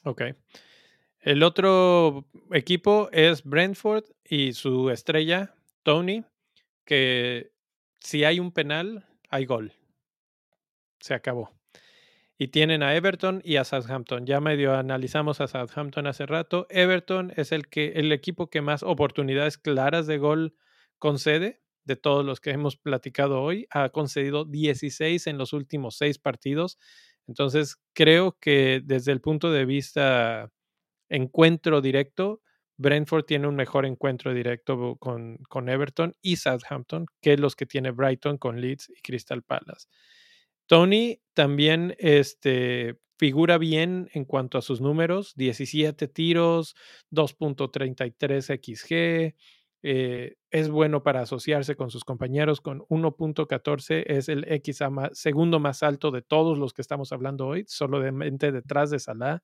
Ok. 0.03 0.23
El 1.21 1.43
otro 1.43 2.25
equipo 2.51 3.09
es 3.11 3.43
Brentford 3.43 4.05
y 4.23 4.53
su 4.53 4.89
estrella, 4.89 5.55
Tony, 5.83 6.23
que 6.85 7.51
si 7.99 8.23
hay 8.23 8.39
un 8.39 8.51
penal, 8.51 9.05
hay 9.29 9.45
gol. 9.45 9.73
se 10.99 11.13
acabó. 11.13 11.56
Y 12.37 12.49
tienen 12.49 12.83
a 12.83 12.95
Everton 12.95 13.41
y 13.43 13.55
a 13.55 13.63
Southampton. 13.63 14.25
Ya 14.25 14.39
medio 14.39 14.75
analizamos 14.75 15.41
a 15.41 15.47
Southampton 15.47 16.05
hace 16.05 16.25
rato. 16.25 16.67
Everton 16.69 17.33
es 17.35 17.51
el, 17.51 17.67
que, 17.67 17.93
el 17.95 18.11
equipo 18.11 18.49
que 18.49 18.61
más 18.61 18.83
oportunidades 18.83 19.57
claras 19.57 20.05
de 20.05 20.19
gol 20.19 20.55
concede 20.99 21.63
de 21.83 21.95
todos 21.95 22.23
los 22.23 22.39
que 22.39 22.51
hemos 22.51 22.77
platicado 22.77 23.41
hoy. 23.41 23.65
Ha 23.71 23.89
concedido 23.89 24.45
16 24.45 25.25
en 25.25 25.37
los 25.37 25.53
últimos 25.53 25.97
seis 25.97 26.19
partidos. 26.19 26.77
Entonces, 27.27 27.77
creo 27.93 28.37
que 28.39 28.81
desde 28.83 29.13
el 29.13 29.21
punto 29.21 29.51
de 29.51 29.65
vista 29.65 30.51
encuentro 31.09 31.81
directo, 31.81 32.41
Brentford 32.77 33.25
tiene 33.25 33.47
un 33.47 33.55
mejor 33.55 33.85
encuentro 33.85 34.33
directo 34.33 34.97
con, 34.97 35.37
con, 35.49 35.69
Everton 35.69 36.13
y 36.21 36.35
Southampton 36.35 37.07
que 37.21 37.37
los 37.37 37.55
que 37.55 37.65
tiene 37.65 37.91
Brighton 37.91 38.37
con 38.37 38.61
Leeds 38.61 38.89
y 38.89 39.01
Crystal 39.01 39.41
Palace. 39.41 39.87
Tony 40.67 41.21
también 41.33 41.95
este, 41.97 42.99
figura 43.17 43.57
bien 43.57 44.09
en 44.13 44.25
cuanto 44.25 44.57
a 44.57 44.61
sus 44.61 44.81
números, 44.81 45.33
17 45.35 46.07
tiros, 46.07 46.75
2.33 47.11 48.41
XG, 48.41 49.35
eh, 49.83 50.35
es 50.51 50.69
bueno 50.69 51.03
para 51.03 51.21
asociarse 51.21 51.75
con 51.75 51.89
sus 51.89 52.03
compañeros 52.03 52.61
con 52.61 52.81
1.14, 52.89 54.03
es 54.07 54.29
el 54.29 54.51
X 54.51 54.79
segundo 55.13 55.59
más 55.59 55.83
alto 55.83 56.11
de 56.11 56.21
todos 56.21 56.57
los 56.57 56.73
que 56.73 56.81
estamos 56.81 57.11
hablando 57.11 57.47
hoy, 57.47 57.63
solamente 57.67 58.51
detrás 58.51 58.89
de 58.89 58.99
Salah 58.99 59.43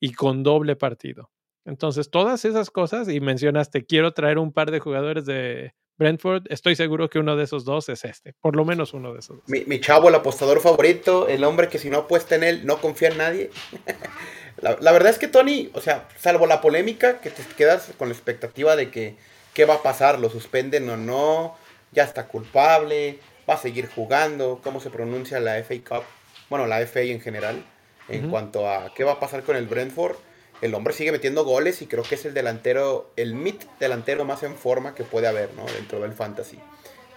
y 0.00 0.12
con 0.12 0.42
doble 0.42 0.76
partido. 0.76 1.30
Entonces, 1.64 2.10
todas 2.10 2.44
esas 2.44 2.70
cosas, 2.70 3.08
y 3.08 3.20
mencionaste, 3.20 3.86
quiero 3.86 4.12
traer 4.12 4.38
un 4.38 4.52
par 4.52 4.70
de 4.70 4.80
jugadores 4.80 5.24
de 5.24 5.74
Brentford, 5.96 6.44
estoy 6.50 6.74
seguro 6.76 7.08
que 7.08 7.18
uno 7.18 7.36
de 7.36 7.44
esos 7.44 7.64
dos 7.64 7.88
es 7.88 8.04
este, 8.04 8.34
por 8.40 8.56
lo 8.56 8.64
menos 8.64 8.94
uno 8.94 9.12
de 9.12 9.20
esos 9.20 9.38
dos. 9.38 9.48
Mi, 9.48 9.80
chavo, 9.80 10.08
el 10.08 10.14
apostador 10.14 10.60
favorito, 10.60 11.28
el 11.28 11.44
hombre 11.44 11.68
que 11.68 11.78
si 11.78 11.90
no 11.90 11.98
apuesta 11.98 12.34
en 12.34 12.42
él, 12.42 12.66
no 12.66 12.78
confía 12.78 13.08
en 13.08 13.18
nadie. 13.18 13.50
la, 14.60 14.76
la, 14.80 14.92
verdad 14.92 15.10
es 15.10 15.18
que 15.18 15.28
Tony, 15.28 15.70
o 15.74 15.80
sea, 15.80 16.08
salvo 16.18 16.46
la 16.46 16.60
polémica, 16.60 17.20
que 17.20 17.30
te 17.30 17.42
quedas 17.56 17.92
con 17.96 18.08
la 18.08 18.14
expectativa 18.14 18.74
de 18.76 18.90
que 18.90 19.16
qué 19.54 19.64
va 19.64 19.74
a 19.74 19.82
pasar, 19.82 20.18
lo 20.18 20.28
suspenden 20.28 20.88
o 20.90 20.96
no, 20.96 21.56
ya 21.92 22.02
está 22.02 22.26
culpable, 22.26 23.20
va 23.48 23.54
a 23.54 23.58
seguir 23.58 23.88
jugando, 23.88 24.60
cómo 24.62 24.80
se 24.80 24.90
pronuncia 24.90 25.40
la 25.40 25.62
FA 25.62 25.74
Cup, 25.88 26.04
bueno, 26.50 26.66
la 26.66 26.84
FA 26.86 27.00
en 27.00 27.20
general, 27.20 27.64
en 28.08 28.28
cuanto 28.28 28.68
a 28.68 28.92
qué 28.94 29.04
va 29.04 29.12
a 29.12 29.20
pasar 29.20 29.44
con 29.44 29.56
el 29.56 29.66
Brentford. 29.66 30.16
El 30.60 30.74
hombre 30.74 30.94
sigue 30.94 31.12
metiendo 31.12 31.44
goles 31.44 31.82
y 31.82 31.86
creo 31.86 32.04
que 32.04 32.14
es 32.14 32.24
el 32.24 32.34
delantero, 32.34 33.10
el 33.16 33.34
mit 33.34 33.62
delantero 33.78 34.24
más 34.24 34.42
en 34.42 34.54
forma 34.56 34.94
que 34.94 35.04
puede 35.04 35.26
haber, 35.26 35.52
¿no? 35.54 35.66
Dentro 35.66 36.00
del 36.00 36.12
fantasy. 36.12 36.58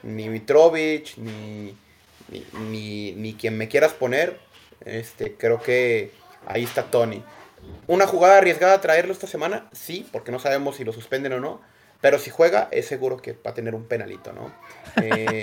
Ni 0.04 0.30
Mitrovic, 0.30 1.18
ni, 1.18 1.76
ni, 2.70 3.12
ni, 3.14 3.34
quien 3.34 3.58
me 3.58 3.68
quieras 3.68 3.94
poner, 3.94 4.40
este, 4.86 5.36
creo 5.36 5.62
que 5.62 6.12
ahí 6.46 6.64
está 6.64 6.92
Tony. 6.92 7.24
¿Una 7.88 8.08
jugada 8.08 8.38
arriesgada 8.38 8.82
traerlo 8.82 9.14
esta 9.14 9.28
semana? 9.28 9.70
Sí, 9.72 10.08
porque 10.12 10.32
no 10.32 10.40
sabemos 10.40 10.76
si 10.76 10.84
lo 10.84 10.94
suspenden 10.94 11.34
o 11.34 11.40
no 11.40 11.62
pero 12.02 12.20
si 12.20 12.30
juega, 12.30 12.68
es 12.72 12.86
seguro 12.86 13.18
que 13.18 13.34
va 13.34 13.52
a 13.52 13.54
tener 13.54 13.74
un 13.74 13.86
penalito, 13.86 14.32
¿no? 14.34 14.54
Eh, 15.02 15.42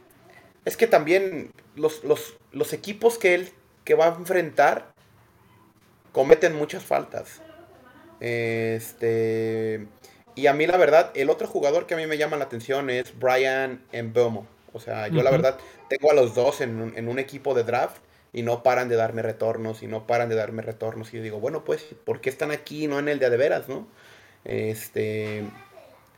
es 0.64 0.76
que 0.76 0.86
también 0.86 1.52
los, 1.74 2.02
los, 2.04 2.72
equipos 2.72 3.18
que 3.18 3.34
él 3.34 3.52
que 3.84 3.94
va 3.94 4.06
a 4.06 4.14
enfrentar 4.14 4.92
cometen 6.12 6.54
muchas 6.54 6.84
faltas. 6.84 7.40
Este. 8.20 9.86
Y 10.34 10.46
a 10.46 10.52
mí, 10.54 10.66
la 10.66 10.76
verdad, 10.76 11.10
el 11.14 11.30
otro 11.30 11.48
jugador 11.48 11.86
que 11.86 11.94
a 11.94 11.96
mí 11.96 12.06
me 12.06 12.18
llama 12.18 12.36
la 12.36 12.44
atención 12.44 12.88
es 12.90 13.18
Brian 13.18 13.82
Mbomo. 13.92 14.46
O 14.72 14.80
sea, 14.80 15.08
yo 15.08 15.22
la 15.22 15.32
verdad 15.32 15.58
tengo 15.88 16.12
a 16.12 16.14
los 16.14 16.34
dos 16.34 16.60
en 16.60 16.80
un, 16.80 16.96
en 16.96 17.08
un, 17.08 17.18
equipo 17.18 17.54
de 17.54 17.64
draft 17.64 17.96
y 18.32 18.42
no 18.42 18.62
paran 18.62 18.88
de 18.88 18.94
darme 18.94 19.22
retornos 19.22 19.82
y 19.82 19.88
no 19.88 20.06
paran 20.06 20.28
de 20.28 20.36
darme 20.36 20.62
retornos. 20.62 21.12
Y 21.12 21.16
yo 21.16 21.22
digo, 21.22 21.40
bueno, 21.40 21.64
pues, 21.64 21.84
¿por 22.04 22.20
qué 22.20 22.30
están 22.30 22.52
aquí 22.52 22.86
no 22.86 22.98
en 23.00 23.08
el 23.08 23.18
de 23.18 23.30
de 23.30 23.36
veras, 23.36 23.68
no? 23.68 23.88
Este. 24.44 25.44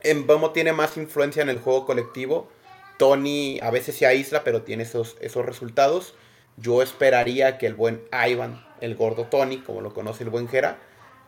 Mbomo 0.03 0.51
tiene 0.51 0.73
más 0.73 0.97
influencia 0.97 1.41
en 1.41 1.49
el 1.49 1.59
juego 1.59 1.85
colectivo. 1.85 2.49
Tony 2.97 3.59
a 3.61 3.71
veces 3.71 3.95
se 3.95 4.05
aísla, 4.05 4.43
pero 4.43 4.61
tiene 4.61 4.83
esos, 4.83 5.17
esos 5.19 5.45
resultados. 5.45 6.13
Yo 6.57 6.81
esperaría 6.81 7.57
que 7.57 7.67
el 7.67 7.73
buen 7.73 8.01
Ivan, 8.11 8.63
el 8.81 8.95
gordo 8.95 9.25
Tony, 9.25 9.57
como 9.57 9.81
lo 9.81 9.93
conoce 9.93 10.23
el 10.23 10.29
buen 10.29 10.47
Jera, 10.47 10.77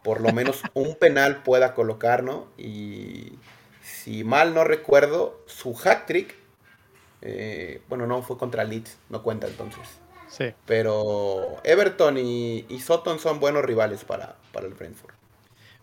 por 0.03 0.21
lo 0.21 0.31
menos 0.31 0.61
un 0.73 0.95
penal 0.95 1.43
pueda 1.43 1.73
colocar, 1.73 2.23
¿no? 2.23 2.47
Y 2.57 3.33
si 3.81 4.23
mal 4.23 4.53
no 4.53 4.63
recuerdo, 4.63 5.41
su 5.47 5.77
hat 5.83 6.05
trick, 6.05 6.35
eh, 7.21 7.81
bueno, 7.89 8.05
no 8.05 8.21
fue 8.21 8.37
contra 8.37 8.63
Leeds, 8.63 8.97
no 9.09 9.23
cuenta 9.23 9.47
entonces. 9.47 9.99
Sí. 10.27 10.53
Pero 10.65 11.57
Everton 11.63 12.17
y, 12.17 12.65
y 12.69 12.79
Sutton 12.79 13.19
son 13.19 13.39
buenos 13.39 13.63
rivales 13.63 14.03
para, 14.03 14.35
para 14.51 14.67
el 14.67 14.73
Brentford. 14.73 15.13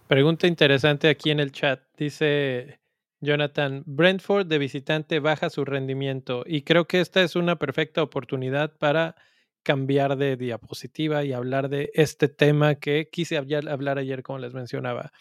Pregunta 0.07 0.47
interesante 0.47 1.09
aquí 1.09 1.31
en 1.31 1.41
el 1.41 1.53
chat. 1.53 1.81
Dice 1.97 2.79
Jonathan, 3.23 3.83
Brentford 3.87 4.47
de 4.47 4.59
visitante 4.59 5.21
baja 5.21 5.49
su 5.49 5.65
rendimiento 5.65 6.43
y 6.45 6.63
creo 6.63 6.87
que 6.87 7.01
esta 7.01 7.23
es 7.23 7.35
una 7.37 7.57
perfecta 7.57 8.03
oportunidad 8.03 8.77
para 8.77 9.17
cambiar 9.63 10.17
de 10.17 10.37
diapositiva 10.37 11.25
y 11.25 11.33
hablar 11.33 11.69
de 11.69 11.91
este 11.95 12.29
tema 12.29 12.77
que 12.77 13.09
quise 13.11 13.37
hablar 13.37 13.99
ayer, 13.99 14.23
como 14.23 14.39
les 14.39 14.55
mencionaba. 14.55 15.13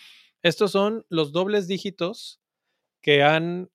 Estos 0.42 0.72
son 0.72 1.06
los 1.10 1.32
dobles 1.32 1.68
dígitos 1.68 2.42
que 3.02 3.24
han 3.24 3.70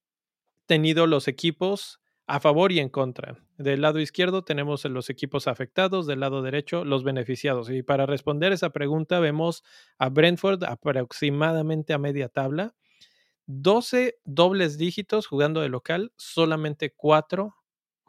tenido 0.66 1.06
los 1.06 1.28
equipos 1.28 2.00
a 2.26 2.40
favor 2.40 2.72
y 2.72 2.80
en 2.80 2.88
contra. 2.88 3.38
Del 3.56 3.80
lado 3.82 4.00
izquierdo 4.00 4.42
tenemos 4.42 4.84
los 4.84 5.10
equipos 5.10 5.46
afectados, 5.46 6.06
del 6.06 6.20
lado 6.20 6.42
derecho 6.42 6.84
los 6.84 7.04
beneficiados. 7.04 7.70
Y 7.70 7.82
para 7.82 8.04
responder 8.04 8.52
esa 8.52 8.70
pregunta 8.70 9.20
vemos 9.20 9.62
a 9.98 10.08
Brentford 10.08 10.64
aproximadamente 10.64 11.92
a 11.92 11.98
media 11.98 12.28
tabla 12.28 12.74
12 13.46 14.18
dobles 14.24 14.76
dígitos 14.76 15.28
jugando 15.28 15.60
de 15.60 15.68
local, 15.68 16.12
solamente 16.16 16.92
4 16.92 17.54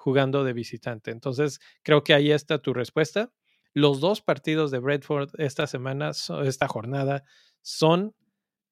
jugando 0.08 0.46
de 0.46 0.54
visitante. 0.54 1.12
Entonces, 1.12 1.60
creo 1.84 2.02
que 2.02 2.14
ahí 2.14 2.32
está 2.32 2.60
tu 2.60 2.74
respuesta. 2.74 3.30
Los 3.74 4.00
dos 4.00 4.22
partidos 4.22 4.72
de 4.72 4.80
Bradford 4.80 5.32
esta 5.38 5.68
semana, 5.68 6.12
esta 6.46 6.70
jornada, 6.70 7.26
son 7.62 8.16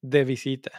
de 0.01 0.23
visita. 0.23 0.71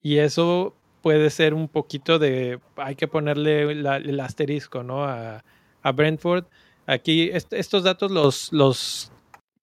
Y 0.00 0.18
eso 0.18 0.76
puede 1.02 1.30
ser 1.30 1.54
un 1.54 1.66
poquito 1.66 2.20
de, 2.20 2.60
hay 2.76 2.94
que 2.94 3.08
ponerle 3.08 3.62
el 3.62 4.20
asterisco, 4.20 4.84
¿no? 4.84 5.02
A, 5.02 5.44
a 5.82 5.90
Brentford. 5.90 6.44
Aquí 6.86 7.30
estos 7.32 7.82
datos 7.82 8.12
los, 8.12 8.52
los 8.52 9.10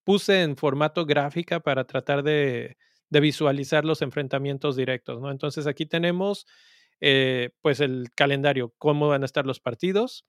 puse 0.03 0.41
en 0.41 0.57
formato 0.57 1.05
gráfica 1.05 1.61
para 1.61 1.85
tratar 1.85 2.21
de, 2.21 2.75
de 3.09 3.19
visualizar 3.21 3.85
los 3.85 4.01
enfrentamientos 4.01 4.75
directos, 4.75 5.21
¿no? 5.21 5.31
Entonces 5.31 5.67
aquí 5.67 5.85
tenemos 5.85 6.47
eh, 7.05 7.49
pues 7.61 7.81
el 7.81 8.11
calendario, 8.15 8.73
cómo 8.77 9.09
van 9.09 9.23
a 9.23 9.25
estar 9.25 9.45
los 9.45 9.59
partidos. 9.59 10.25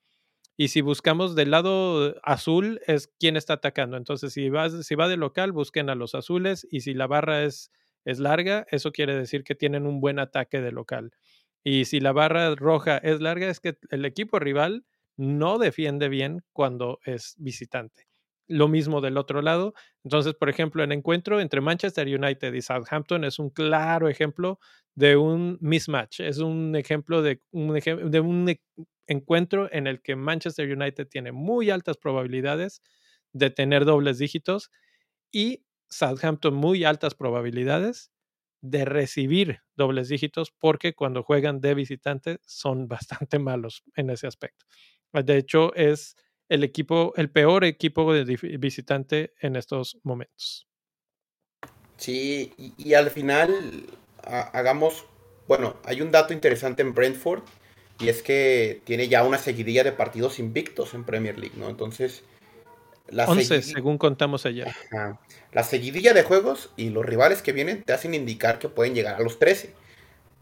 Y 0.57 0.67
si 0.69 0.81
buscamos 0.81 1.33
del 1.33 1.51
lado 1.51 2.15
azul 2.23 2.81
es 2.85 3.07
quién 3.17 3.37
está 3.37 3.53
atacando. 3.53 3.95
Entonces, 3.95 4.33
si 4.33 4.49
va, 4.49 4.69
si 4.69 4.95
va 4.95 5.07
de 5.07 5.15
local, 5.15 5.53
busquen 5.53 5.89
a 5.89 5.95
los 5.95 6.15
azules. 6.15 6.67
Y 6.69 6.81
si 6.81 6.93
la 6.93 7.07
barra 7.07 7.43
es, 7.43 7.71
es 8.03 8.19
larga, 8.19 8.67
eso 8.71 8.91
quiere 8.91 9.15
decir 9.15 9.45
que 9.45 9.55
tienen 9.55 9.87
un 9.87 10.01
buen 10.01 10.19
ataque 10.19 10.59
de 10.59 10.73
local. 10.73 11.11
Y 11.63 11.85
si 11.85 12.01
la 12.01 12.11
barra 12.11 12.53
roja 12.55 12.97
es 12.97 13.21
larga, 13.21 13.49
es 13.49 13.61
que 13.61 13.77
el 13.89 14.03
equipo 14.03 14.39
rival 14.39 14.85
no 15.15 15.59
defiende 15.59 16.09
bien 16.09 16.43
cuando 16.51 16.99
es 17.05 17.35
visitante 17.37 18.07
lo 18.47 18.67
mismo 18.67 19.01
del 19.01 19.17
otro 19.17 19.41
lado. 19.41 19.73
Entonces, 20.03 20.33
por 20.35 20.49
ejemplo, 20.49 20.83
el 20.83 20.91
encuentro 20.91 21.39
entre 21.41 21.61
Manchester 21.61 22.07
United 22.07 22.53
y 22.53 22.61
Southampton 22.61 23.23
es 23.23 23.39
un 23.39 23.49
claro 23.49 24.09
ejemplo 24.09 24.59
de 24.95 25.17
un 25.17 25.57
mismatch, 25.61 26.21
es 26.21 26.37
un 26.39 26.75
ejemplo 26.75 27.21
de 27.21 27.41
un, 27.51 27.73
de 27.73 28.19
un 28.19 28.49
e, 28.49 28.61
encuentro 29.07 29.69
en 29.71 29.87
el 29.87 30.01
que 30.01 30.15
Manchester 30.15 30.71
United 30.71 31.07
tiene 31.07 31.31
muy 31.31 31.69
altas 31.69 31.97
probabilidades 31.97 32.81
de 33.33 33.49
tener 33.49 33.85
dobles 33.85 34.17
dígitos 34.19 34.71
y 35.31 35.65
Southampton 35.89 36.53
muy 36.55 36.83
altas 36.83 37.15
probabilidades 37.15 38.11
de 38.61 38.85
recibir 38.85 39.59
dobles 39.75 40.09
dígitos 40.09 40.51
porque 40.51 40.95
cuando 40.95 41.23
juegan 41.23 41.61
de 41.61 41.75
visitante 41.75 42.39
son 42.45 42.87
bastante 42.87 43.39
malos 43.39 43.83
en 43.95 44.09
ese 44.09 44.27
aspecto. 44.27 44.65
De 45.13 45.37
hecho, 45.37 45.73
es 45.75 46.15
el 46.49 46.63
equipo, 46.63 47.13
el 47.15 47.29
peor 47.29 47.63
equipo 47.63 48.13
de 48.13 48.57
visitante 48.57 49.33
en 49.39 49.55
estos 49.55 49.97
momentos. 50.03 50.67
Sí, 51.97 52.53
y, 52.77 52.93
al 52.93 53.09
final 53.09 53.85
hagamos, 54.23 55.05
bueno, 55.47 55.77
hay 55.85 56.01
un 56.01 56.11
dato 56.11 56.33
interesante 56.33 56.81
en 56.81 56.93
Brentford 56.93 57.43
y 57.99 58.09
es 58.09 58.21
que 58.21 58.81
tiene 58.83 59.07
ya 59.07 59.23
una 59.23 59.37
seguidilla 59.37 59.83
de 59.83 59.93
partidos 59.93 60.39
invictos 60.39 60.93
en 60.93 61.05
Premier 61.05 61.39
League, 61.39 61.55
¿no? 61.57 61.69
Entonces, 61.69 62.23
la 63.07 63.25
11, 63.25 63.61
según 63.61 63.97
contamos 63.97 64.45
ayer. 64.45 64.67
La 65.53 65.63
seguidilla 65.63 66.13
de 66.13 66.23
juegos 66.23 66.71
y 66.75 66.89
los 66.89 67.05
rivales 67.05 67.41
que 67.41 67.53
vienen 67.53 67.83
te 67.83 67.93
hacen 67.93 68.13
indicar 68.13 68.59
que 68.59 68.67
pueden 68.67 68.95
llegar 68.95 69.15
a 69.15 69.19
los 69.19 69.39
13. 69.39 69.73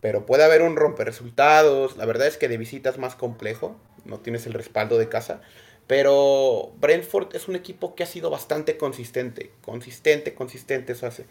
Pero 0.02 0.26
puede 0.26 0.44
haber 0.44 0.62
un 0.62 0.76
romper 0.76 1.08
resultados. 1.08 1.98
La 1.98 2.06
verdad 2.06 2.28
es 2.28 2.38
que 2.38 2.48
de 2.48 2.58
visita 2.58 2.90
es 2.90 2.98
más 2.98 3.16
complejo. 3.16 3.76
No 4.06 4.20
tienes 4.20 4.46
el 4.48 4.54
respaldo 4.54 4.98
de 4.98 5.10
casa. 5.10 5.42
Pero 5.88 6.74
Brentford 6.80 7.36
es 7.36 7.48
un 7.48 7.56
equipo 7.56 7.96
que 7.96 8.04
ha 8.04 8.06
sido 8.06 8.30
bastante 8.30 8.78
consistente, 8.78 9.52
consistente, 9.62 10.34
consistente, 10.34 10.94
eso 10.94 11.08
hace. 11.08 11.26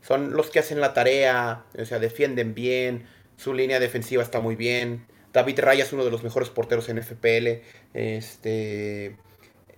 Son 0.00 0.32
los 0.34 0.50
que 0.50 0.60
hacen 0.60 0.80
la 0.80 0.94
tarea, 0.94 1.64
o 1.78 1.84
sea, 1.84 1.98
defienden 1.98 2.54
bien, 2.54 3.06
su 3.36 3.52
línea 3.52 3.80
defensiva 3.80 4.22
está 4.22 4.40
muy 4.40 4.54
bien. 4.54 5.06
David 5.32 5.60
Raya 5.60 5.84
es 5.84 5.92
uno 5.92 6.04
de 6.04 6.10
los 6.10 6.22
mejores 6.22 6.48
porteros 6.50 6.88
en 6.88 7.02
FPL. 7.02 7.62
Este, 7.94 9.16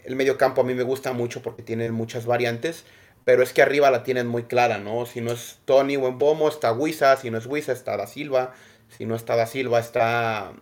el 0.05 0.17
medio 0.17 0.37
campo 0.37 0.61
a 0.61 0.64
mí 0.64 0.75
me 0.75 0.83
gusta 0.83 1.12
mucho 1.12 1.43
porque 1.43 1.62
tiene 1.62 1.91
muchas 1.91 2.27
variantes 2.27 2.85
pero 3.29 3.43
es 3.43 3.53
que 3.53 3.61
arriba 3.61 3.91
la 3.91 4.05
tienen 4.05 4.27
muy 4.27 4.45
clara, 4.45 4.79
¿no? 4.79 5.05
Si 5.05 5.21
no 5.21 5.33
es 5.33 5.59
Tony 5.67 5.99
o 5.99 6.12
Bomo, 6.12 6.49
está 6.49 6.73
Wisa, 6.73 7.14
si 7.19 7.31
no 7.31 7.37
es 7.37 7.45
Wisa, 7.45 7.73
está 7.73 7.95
Da 7.99 8.07
Silva, 8.07 8.55
si 8.88 9.05
no 9.05 9.14
está 9.17 9.37
Da 9.37 9.45
Silva, 9.45 9.81
está... 9.81 10.55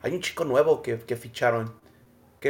Hay 0.00 0.12
un 0.12 0.22
chico 0.22 0.46
nuevo 0.46 0.80
que, 0.80 0.96
ficharon, 0.96 1.78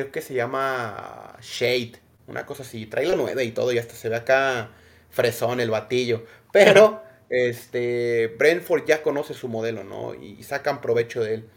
creo 0.00 0.12
que 0.12 0.20
se 0.20 0.35
llama 0.35 1.37
Shade, 1.40 1.94
una 2.26 2.46
cosa 2.46 2.62
así, 2.62 2.87
trae 2.87 3.06
la 3.06 3.16
nueve 3.16 3.44
y 3.44 3.52
todo, 3.52 3.72
y 3.72 3.78
hasta 3.78 3.94
se 3.94 4.09
ve 4.09 4.16
acá 4.16 4.70
fresón 5.11 5.61
el 5.61 5.70
batillo, 5.70 6.24
pero 6.52 7.02
este 7.28 8.35
Brentford 8.38 8.85
ya 8.87 9.02
conoce 9.02 9.35
su 9.35 9.48
modelo, 9.48 9.85
¿no? 9.85 10.14
Y 10.14 10.42
sacan 10.42 10.80
provecho 10.80 11.22
de 11.22 11.35
él. 11.35 11.48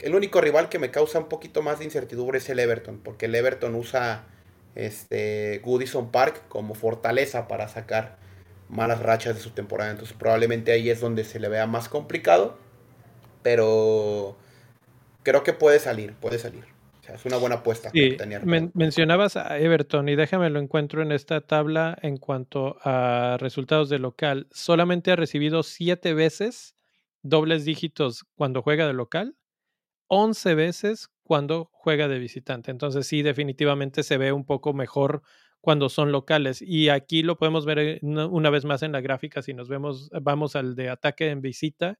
El 0.00 0.14
único 0.14 0.40
rival 0.40 0.68
que 0.68 0.78
me 0.78 0.90
causa 0.90 1.18
un 1.18 1.28
poquito 1.28 1.62
más 1.62 1.78
de 1.78 1.86
incertidumbre 1.86 2.38
es 2.38 2.48
el 2.50 2.58
Everton, 2.58 2.98
porque 2.98 3.26
el 3.26 3.34
Everton 3.34 3.74
usa 3.74 4.26
este, 4.74 5.60
Goodison 5.64 6.10
Park 6.10 6.42
como 6.48 6.74
fortaleza 6.74 7.48
para 7.48 7.68
sacar 7.68 8.18
malas 8.68 9.00
rachas 9.00 9.34
de 9.34 9.40
su 9.40 9.50
temporada. 9.50 9.90
Entonces 9.90 10.16
probablemente 10.16 10.72
ahí 10.72 10.90
es 10.90 11.00
donde 11.00 11.24
se 11.24 11.40
le 11.40 11.48
vea 11.48 11.66
más 11.66 11.88
complicado. 11.88 12.58
Pero 13.42 14.36
creo 15.22 15.42
que 15.42 15.52
puede 15.52 15.78
salir, 15.78 16.14
puede 16.14 16.38
salir. 16.38 16.73
O 17.04 17.06
sea, 17.06 17.16
es 17.16 17.26
una 17.26 17.36
buena 17.36 17.56
apuesta. 17.56 17.90
mencionabas 18.72 19.36
a 19.36 19.58
Everton 19.58 20.08
y 20.08 20.16
déjame 20.16 20.48
lo 20.48 20.58
encuentro 20.58 21.02
en 21.02 21.12
esta 21.12 21.42
tabla 21.42 21.98
en 22.00 22.16
cuanto 22.16 22.78
a 22.82 23.36
resultados 23.38 23.90
de 23.90 23.98
local. 23.98 24.46
Solamente 24.50 25.10
ha 25.12 25.16
recibido 25.16 25.62
siete 25.62 26.14
veces 26.14 26.74
dobles 27.20 27.66
dígitos 27.66 28.24
cuando 28.36 28.62
juega 28.62 28.86
de 28.86 28.94
local, 28.94 29.36
11 30.06 30.54
veces 30.54 31.10
cuando 31.22 31.68
juega 31.72 32.08
de 32.08 32.18
visitante. 32.18 32.70
Entonces 32.70 33.06
sí, 33.06 33.20
definitivamente 33.20 34.02
se 34.02 34.16
ve 34.16 34.32
un 34.32 34.46
poco 34.46 34.72
mejor 34.72 35.22
cuando 35.60 35.90
son 35.90 36.10
locales. 36.10 36.62
Y 36.62 36.88
aquí 36.88 37.22
lo 37.22 37.36
podemos 37.36 37.66
ver 37.66 37.78
eh, 37.78 38.00
una 38.02 38.48
vez 38.48 38.64
más 38.64 38.82
en 38.82 38.92
la 38.92 39.02
gráfica, 39.02 39.42
si 39.42 39.52
nos 39.52 39.68
vemos, 39.68 40.08
vamos 40.22 40.56
al 40.56 40.74
de 40.74 40.88
ataque 40.88 41.28
en 41.28 41.42
visita. 41.42 41.98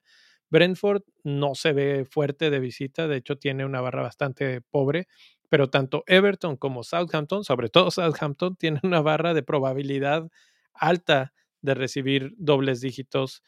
Brentford 0.54 1.02
no 1.24 1.56
se 1.56 1.72
ve 1.72 2.04
fuerte 2.04 2.48
de 2.48 2.60
visita, 2.60 3.08
de 3.08 3.16
hecho 3.16 3.36
tiene 3.36 3.64
una 3.64 3.80
barra 3.80 4.02
bastante 4.02 4.60
pobre, 4.60 5.08
pero 5.48 5.68
tanto 5.68 6.04
Everton 6.06 6.56
como 6.56 6.84
Southampton, 6.84 7.42
sobre 7.42 7.68
todo 7.70 7.90
Southampton, 7.90 8.54
tienen 8.60 8.80
una 8.84 9.00
barra 9.00 9.34
de 9.34 9.42
probabilidad 9.42 10.28
alta 10.72 11.32
de 11.60 11.74
recibir 11.74 12.34
dobles 12.36 12.80
dígitos, 12.80 13.42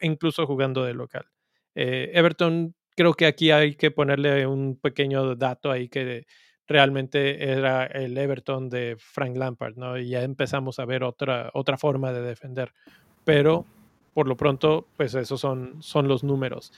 incluso 0.00 0.46
jugando 0.46 0.84
de 0.84 0.94
local. 0.94 1.26
Eh, 1.74 2.12
Everton 2.14 2.76
creo 2.94 3.14
que 3.14 3.26
aquí 3.26 3.50
hay 3.50 3.74
que 3.74 3.90
ponerle 3.90 4.46
un 4.46 4.78
pequeño 4.78 5.34
dato 5.34 5.72
ahí 5.72 5.88
que 5.88 6.26
realmente 6.68 7.50
era 7.50 7.84
el 7.86 8.16
Everton 8.16 8.68
de 8.68 8.94
Frank 8.96 9.36
Lampard, 9.36 9.74
¿no? 9.76 9.98
Y 9.98 10.10
ya 10.10 10.22
empezamos 10.22 10.78
a 10.78 10.84
ver 10.84 11.02
otra, 11.02 11.50
otra 11.52 11.76
forma 11.78 12.12
de 12.12 12.22
defender. 12.22 12.72
Pero 13.24 13.66
por 14.12 14.28
lo 14.28 14.36
pronto, 14.36 14.86
pues 14.96 15.14
esos 15.14 15.40
son, 15.40 15.82
son 15.82 16.08
los 16.08 16.22
números. 16.22 16.72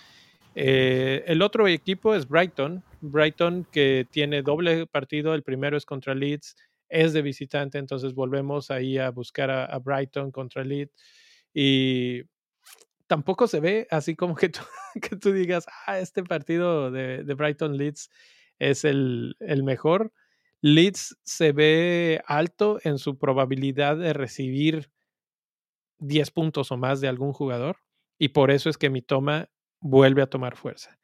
Eh, 0.55 1.25
el 1.27 1.42
otro 1.42 1.66
equipo 1.66 2.14
es 2.14 2.29
Brighton. 2.29 2.83
Brighton 3.01 3.66
que 3.70 4.07
tiene 4.11 4.42
doble 4.42 4.87
partido. 4.87 5.35
El 5.35 5.42
primero 5.42 5.77
es 5.77 5.85
contra 5.85 6.14
Leeds, 6.14 6.57
es 6.88 7.12
de 7.12 7.23
visitante, 7.23 7.79
entonces 7.79 8.14
volvemos 8.14 8.70
ahí 8.70 8.99
a 8.99 9.11
buscar 9.11 9.51
a, 9.51 9.79
Brighton 9.79 10.31
contra 10.31 10.64
Leeds. 10.64 10.94
Y 11.53 12.23
tampoco 13.07 13.47
se 13.47 13.61
ve 13.61 13.87
así 13.90 14.14
como 14.14 14.35
que 14.35 14.49
tú, 14.49 14.61
que 15.03 15.16
tú 15.16 15.33
digas, 15.33 15.66
ah, 15.87 15.99
este 15.99 16.23
partido 16.23 16.90
de, 16.90 17.23
Brighton 17.35 17.77
Leeds 17.77 18.11
es 18.59 18.85
el, 18.85 19.37
mejor. 19.64 20.12
Leeds 20.61 21.18
se 21.25 21.53
ve 21.53 22.23
alto 22.27 22.79
en 22.85 22.99
su 22.99 23.18
probabilidad 23.18 23.99
de 23.99 24.12
recibir 24.12 24.90
10 26.07 26.31
puntos 26.31 26.71
o 26.73 26.77
más 26.77 27.01
de 27.01 27.09
algún 27.09 27.33
jugador 27.33 27.79
y 28.19 28.29
por 28.29 28.51
eso 28.51 28.71
es 28.71 28.79
que 28.79 28.90
mi 28.90 29.03
toma 29.03 29.51
vuelve 29.81 30.23
a 30.23 30.27
tomar 30.27 30.57
fuerza. 30.57 30.99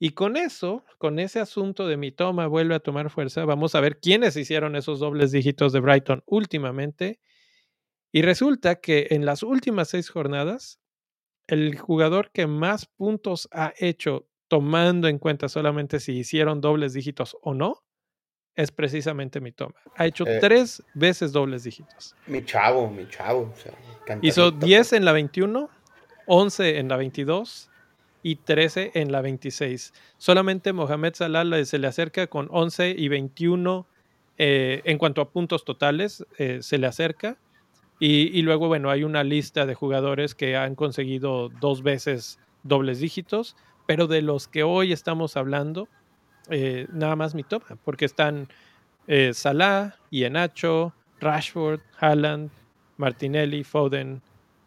Y 0.00 0.10
con 0.10 0.36
eso, 0.36 0.84
con 0.98 1.18
ese 1.18 1.40
asunto 1.40 1.88
de 1.88 1.96
mi 1.96 2.12
toma 2.12 2.46
vuelve 2.46 2.76
a 2.76 2.80
tomar 2.80 3.10
fuerza, 3.10 3.44
vamos 3.44 3.74
a 3.74 3.80
ver 3.80 3.98
quiénes 3.98 4.36
hicieron 4.36 4.76
esos 4.76 5.00
dobles 5.00 5.32
dígitos 5.32 5.72
de 5.72 5.80
Brighton 5.80 6.22
últimamente. 6.26 7.20
Y 8.12 8.22
resulta 8.22 8.76
que 8.76 9.08
en 9.10 9.26
las 9.26 9.42
últimas 9.42 9.88
seis 9.88 10.08
jornadas, 10.08 10.80
el 11.48 11.76
jugador 11.78 12.30
que 12.32 12.46
más 12.46 12.86
puntos 12.86 13.48
ha 13.52 13.72
hecho 13.78 14.28
tomando 14.46 15.08
en 15.08 15.18
cuenta 15.18 15.48
solamente 15.48 16.00
si 16.00 16.12
hicieron 16.12 16.60
dobles 16.60 16.92
dígitos 16.92 17.36
o 17.42 17.54
no, 17.54 17.84
es 18.58 18.72
precisamente 18.72 19.40
mi 19.40 19.52
toma. 19.52 19.76
Ha 19.94 20.06
hecho 20.06 20.26
eh, 20.26 20.38
tres 20.40 20.82
veces 20.92 21.30
dobles 21.30 21.62
dígitos. 21.62 22.16
Mi 22.26 22.44
chavo, 22.44 22.90
mi 22.90 23.08
chavo. 23.08 23.54
Hizo 24.20 24.50
10 24.50 24.94
en 24.94 25.04
la 25.04 25.12
21, 25.12 25.70
11 26.26 26.78
en 26.78 26.88
la 26.88 26.96
22 26.96 27.70
y 28.24 28.34
13 28.34 28.90
en 28.94 29.12
la 29.12 29.20
26. 29.20 29.94
Solamente 30.16 30.72
Mohamed 30.72 31.14
Salah 31.14 31.64
se 31.64 31.78
le 31.78 31.86
acerca 31.86 32.26
con 32.26 32.48
11 32.50 32.96
y 32.98 33.06
21 33.06 33.86
eh, 34.38 34.82
en 34.84 34.98
cuanto 34.98 35.20
a 35.20 35.30
puntos 35.30 35.64
totales, 35.64 36.26
eh, 36.38 36.58
se 36.60 36.78
le 36.78 36.88
acerca. 36.88 37.38
Y, 38.00 38.42
luego, 38.42 38.66
bueno, 38.66 38.90
hay 38.90 39.04
una 39.04 39.22
lista 39.22 39.66
de 39.66 39.74
jugadores 39.74 40.34
que 40.34 40.56
han 40.56 40.74
conseguido 40.74 41.48
dos 41.48 41.82
veces 41.84 42.40
dobles 42.64 42.98
dígitos, 42.98 43.56
pero 43.86 44.08
de 44.08 44.22
los 44.22 44.48
que 44.48 44.64
hoy 44.64 44.92
estamos 44.92 45.36
hablando, 45.36 45.88
eh, 46.50 46.86
nada 46.92 47.16
más 47.16 47.34
mi 47.34 47.42
toma, 47.42 47.78
porque 47.84 48.04
están 48.04 48.48
eh, 49.06 49.32
Salah, 49.34 49.96
Ienacho, 50.10 50.92
Rashford, 51.20 51.80
Haaland, 51.98 52.50
Martinelli, 52.96 53.64
Foden, 53.64 54.22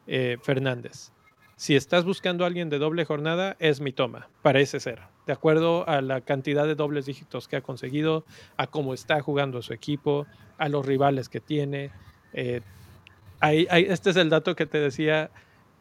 eh, 0.08 0.38
Fernández. 0.42 1.12
Si 1.56 1.76
estás 1.76 2.06
buscando 2.06 2.44
a 2.44 2.48
alguien 2.48 2.70
de 2.70 2.80
doble 2.80 3.06
jornada, 3.06 3.56
es 3.60 3.82
mi 3.82 3.92
toma, 3.92 4.30
parece 4.42 4.80
ser. 4.80 5.00
De 5.28 5.34
acuerdo 5.34 5.88
a 5.88 6.02
la 6.02 6.22
cantidad 6.22 6.66
de 6.66 6.74
dobles 6.74 7.06
dígitos 7.06 7.48
que 7.48 7.56
ha 7.56 7.62
conseguido, 7.62 8.26
a 8.58 8.66
cómo 8.66 8.96
está 8.96 9.22
jugando 9.22 9.62
su 9.62 9.74
equipo, 9.74 10.26
a 10.58 10.70
los 10.70 10.86
rivales 10.86 11.30
que 11.30 11.40
tiene. 11.40 11.92
Eh, 12.34 12.62
este 13.42 14.10
es 14.10 14.16
el 14.16 14.30
dato 14.30 14.56
que 14.56 14.66
te 14.66 14.80
decía. 14.80 15.30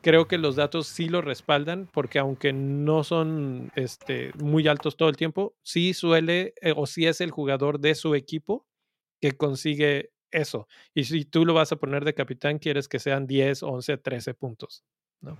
Creo 0.02 0.26
que 0.28 0.38
los 0.38 0.56
datos 0.56 0.86
sí 0.86 1.08
lo 1.08 1.20
respaldan, 1.20 1.88
porque 1.92 2.18
aunque 2.18 2.52
no 2.52 3.04
son 3.04 3.70
este, 3.76 4.32
muy 4.38 4.66
altos 4.66 4.96
todo 4.96 5.08
el 5.08 5.16
tiempo, 5.16 5.54
sí 5.62 5.92
suele 5.92 6.54
eh, 6.62 6.72
o 6.74 6.86
sí 6.86 7.06
es 7.06 7.20
el 7.20 7.30
jugador 7.30 7.80
de 7.80 7.94
su 7.94 8.14
equipo 8.14 8.66
que 9.20 9.32
consigue 9.32 10.10
eso. 10.30 10.68
Y 10.94 11.04
si 11.04 11.24
tú 11.24 11.44
lo 11.44 11.54
vas 11.54 11.72
a 11.72 11.76
poner 11.76 12.04
de 12.04 12.14
capitán, 12.14 12.58
quieres 12.58 12.88
que 12.88 12.98
sean 12.98 13.26
10, 13.26 13.62
11, 13.62 13.98
13 13.98 14.34
puntos. 14.34 14.84
¿no? 15.20 15.36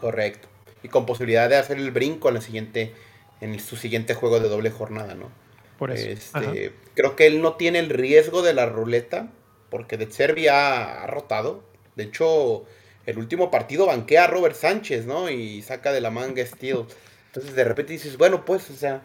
Correcto. 0.00 0.48
Y 0.82 0.88
con 0.88 1.06
posibilidad 1.06 1.48
de 1.48 1.56
hacer 1.56 1.78
el 1.78 1.90
brinco 1.90 2.28
en, 2.28 2.34
la 2.34 2.40
siguiente, 2.40 2.94
en 3.40 3.58
su 3.60 3.76
siguiente 3.76 4.14
juego 4.14 4.40
de 4.40 4.48
doble 4.48 4.70
jornada, 4.70 5.14
¿no? 5.14 5.30
Por 5.78 5.92
eso. 5.92 6.08
Este, 6.08 6.72
creo 6.94 7.16
que 7.16 7.26
él 7.26 7.40
no 7.40 7.54
tiene 7.54 7.78
el 7.78 7.90
riesgo 7.90 8.42
de 8.42 8.54
la 8.54 8.66
ruleta 8.66 9.30
porque 9.70 9.96
de 9.96 10.10
Serbia 10.10 11.02
ha 11.02 11.06
rotado. 11.06 11.62
De 11.96 12.04
hecho, 12.04 12.64
el 13.06 13.18
último 13.18 13.50
partido 13.50 13.86
banquea 13.86 14.24
a 14.24 14.26
Robert 14.26 14.54
Sánchez, 14.54 15.06
¿no? 15.06 15.30
Y 15.30 15.62
saca 15.62 15.92
de 15.92 16.00
la 16.00 16.10
manga 16.10 16.44
Steel. 16.44 16.84
Entonces 17.26 17.54
de 17.54 17.64
repente 17.64 17.92
dices, 17.92 18.16
bueno, 18.16 18.44
pues, 18.44 18.70
o 18.70 18.74
sea, 18.74 19.02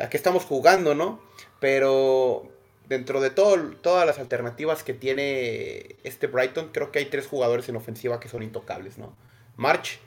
¿a 0.00 0.08
qué 0.08 0.16
estamos 0.16 0.44
jugando, 0.44 0.94
no? 0.94 1.22
Pero 1.60 2.50
dentro 2.86 3.20
de 3.20 3.30
todo, 3.30 3.56
todas 3.80 4.06
las 4.06 4.18
alternativas 4.18 4.82
que 4.82 4.94
tiene 4.94 5.96
este 6.02 6.26
Brighton, 6.26 6.70
creo 6.72 6.90
que 6.90 6.98
hay 6.98 7.06
tres 7.06 7.26
jugadores 7.26 7.68
en 7.68 7.76
ofensiva 7.76 8.20
que 8.20 8.28
son 8.28 8.42
intocables, 8.42 8.98
¿no? 8.98 9.16
March, 9.56 10.00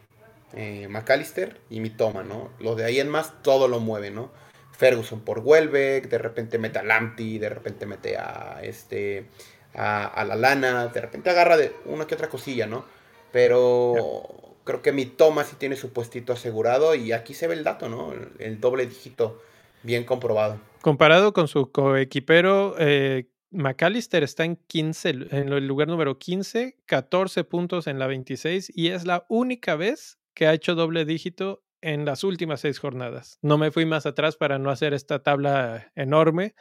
eh, 0.53 0.87
McAllister 0.89 1.59
y 1.69 1.79
Mitoma, 1.79 2.23
¿no? 2.23 2.51
Lo 2.59 2.75
de 2.75 2.85
ahí 2.85 2.99
en 2.99 3.09
más, 3.09 3.41
todo 3.41 3.67
lo 3.67 3.79
mueve, 3.79 4.11
¿no? 4.11 4.31
Ferguson 4.77 5.21
por 5.21 5.39
Welbeck, 5.39 6.09
de 6.09 6.17
repente 6.17 6.57
mete 6.57 6.79
a 6.79 6.83
Lamptey, 6.83 7.37
de 7.39 7.49
repente 7.49 7.85
mete 7.85 8.17
a 8.17 8.59
este 8.63 9.27
a, 9.73 10.23
la 10.27 10.35
lana, 10.35 10.87
de 10.87 11.01
repente 11.01 11.29
agarra 11.29 11.57
de 11.57 11.73
una 11.85 12.05
que 12.05 12.15
otra 12.15 12.29
cosilla, 12.29 12.67
¿no? 12.67 12.85
Pero 13.33 14.23
creo 14.63 14.81
que 14.83 14.91
mi 14.91 15.07
toma 15.07 15.43
sí 15.43 15.55
tiene 15.57 15.75
su 15.75 15.91
puestito 15.91 16.33
asegurado 16.33 16.93
y 16.93 17.11
aquí 17.11 17.33
se 17.33 17.47
ve 17.47 17.55
el 17.55 17.63
dato, 17.63 17.89
¿no? 17.89 18.13
El, 18.37 18.61
doble 18.61 18.85
dígito 18.85 19.41
bien 19.81 20.05
comprobado. 20.05 20.59
Comparado 20.81 21.33
con 21.33 21.47
su 21.47 21.71
coequipero, 21.71 22.75
eh, 22.77 23.27
McAllister 23.49 24.21
está 24.21 24.45
en 24.45 24.55
15, 24.55 25.09
en 25.31 25.49
el 25.49 25.67
lugar 25.67 25.87
número 25.87 26.19
15, 26.19 26.77
14 26.85 27.43
puntos 27.43 27.87
en 27.87 27.97
la 27.97 28.05
26 28.05 28.71
y 28.75 28.89
es 28.89 29.05
la 29.05 29.25
única 29.29 29.75
vez 29.75 30.19
que 30.35 30.45
ha 30.45 30.53
hecho 30.53 30.75
doble 30.75 31.03
dígito 31.03 31.63
en 31.81 32.05
las 32.05 32.23
últimas 32.23 32.61
seis 32.61 32.77
jornadas. 32.77 33.39
No 33.41 33.57
me 33.57 33.71
fui 33.71 33.85
más 33.85 34.05
atrás 34.05 34.37
para 34.37 34.59
no 34.59 34.69
hacer 34.69 34.93
esta 34.93 35.23
tabla 35.23 35.91
enorme, 35.95 36.53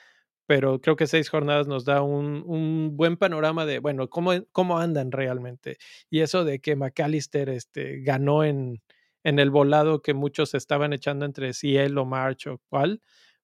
pero 0.46 0.80
creo 0.80 0.96
que 0.96 1.06
seis 1.06 1.28
jornadas 1.28 1.66
nos 1.66 1.84
da 1.84 2.02
un, 2.02 2.42
un 2.46 2.96
buen 2.96 3.16
panorama 3.16 3.66
de, 3.66 3.78
bueno, 3.78 4.08
cómo, 4.08 4.32
cómo 4.52 4.78
andan 4.78 5.12
realmente. 5.12 5.78
Y 6.10 6.20
eso 6.20 6.44
de 6.44 6.60
que 6.60 6.76
McAllister 6.76 7.48
este, 7.48 8.00
ganó 8.02 8.44
en, 8.44 8.82
en 9.24 9.38
el 9.38 9.50
volado 9.50 10.02
que 10.02 10.14
muchos 10.14 10.54
estaban 10.54 10.92
echando 10.92 11.24
entre 11.24 11.52
si 11.52 11.76
él 11.76 11.96
o 11.98 12.04
March 12.04 12.46
o 12.46 12.60
cuál. 12.68 13.00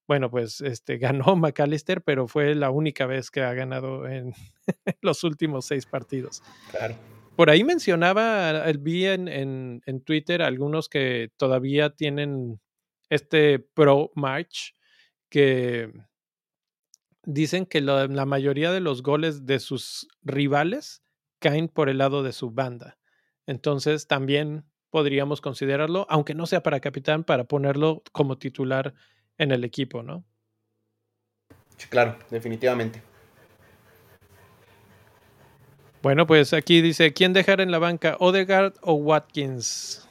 Bueno, 0.07 0.29
pues 0.29 0.61
este 0.61 0.97
ganó 0.97 1.35
McAllister, 1.35 2.01
pero 2.01 2.27
fue 2.27 2.55
la 2.55 2.71
única 2.71 3.05
vez 3.05 3.31
que 3.31 3.41
ha 3.41 3.53
ganado 3.53 4.07
en 4.07 4.33
los 5.01 5.23
últimos 5.23 5.65
seis 5.65 5.85
partidos. 5.85 6.41
Claro. 6.71 6.95
Por 7.35 7.49
ahí 7.49 7.63
mencionaba, 7.63 8.69
vi 8.73 9.05
en, 9.05 9.29
en, 9.29 9.81
en 9.85 10.01
Twitter 10.01 10.41
algunos 10.41 10.89
que 10.89 11.31
todavía 11.37 11.91
tienen 11.91 12.59
este 13.09 13.59
Pro 13.59 14.11
March, 14.13 14.73
que 15.29 15.89
dicen 17.23 17.65
que 17.65 17.81
la, 17.81 18.07
la, 18.07 18.25
mayoría 18.25 18.71
de 18.71 18.79
los 18.79 19.03
goles 19.03 19.45
de 19.45 19.59
sus 19.59 20.07
rivales 20.21 21.01
caen 21.39 21.67
por 21.67 21.89
el 21.89 21.97
lado 21.99 22.23
de 22.23 22.33
su 22.33 22.51
banda. 22.51 22.97
Entonces 23.45 24.07
también 24.07 24.65
podríamos 24.89 25.41
considerarlo, 25.41 26.05
aunque 26.09 26.33
no 26.33 26.45
sea 26.45 26.63
para 26.63 26.79
capitán, 26.79 27.23
para 27.23 27.43
ponerlo 27.45 28.03
como 28.11 28.37
titular 28.37 28.93
en 29.37 29.51
el 29.51 29.63
equipo, 29.63 30.03
¿no? 30.03 30.25
Sí, 31.77 31.87
claro, 31.87 32.17
definitivamente. 32.29 33.01
Bueno, 36.01 36.25
pues 36.27 36.53
aquí 36.53 36.81
dice, 36.81 37.13
¿quién 37.13 37.33
dejar 37.33 37.59
en 37.61 37.71
la 37.71 37.79
banca, 37.79 38.15
Odegaard 38.19 38.73
o 38.81 38.93
Watkins? 38.93 40.07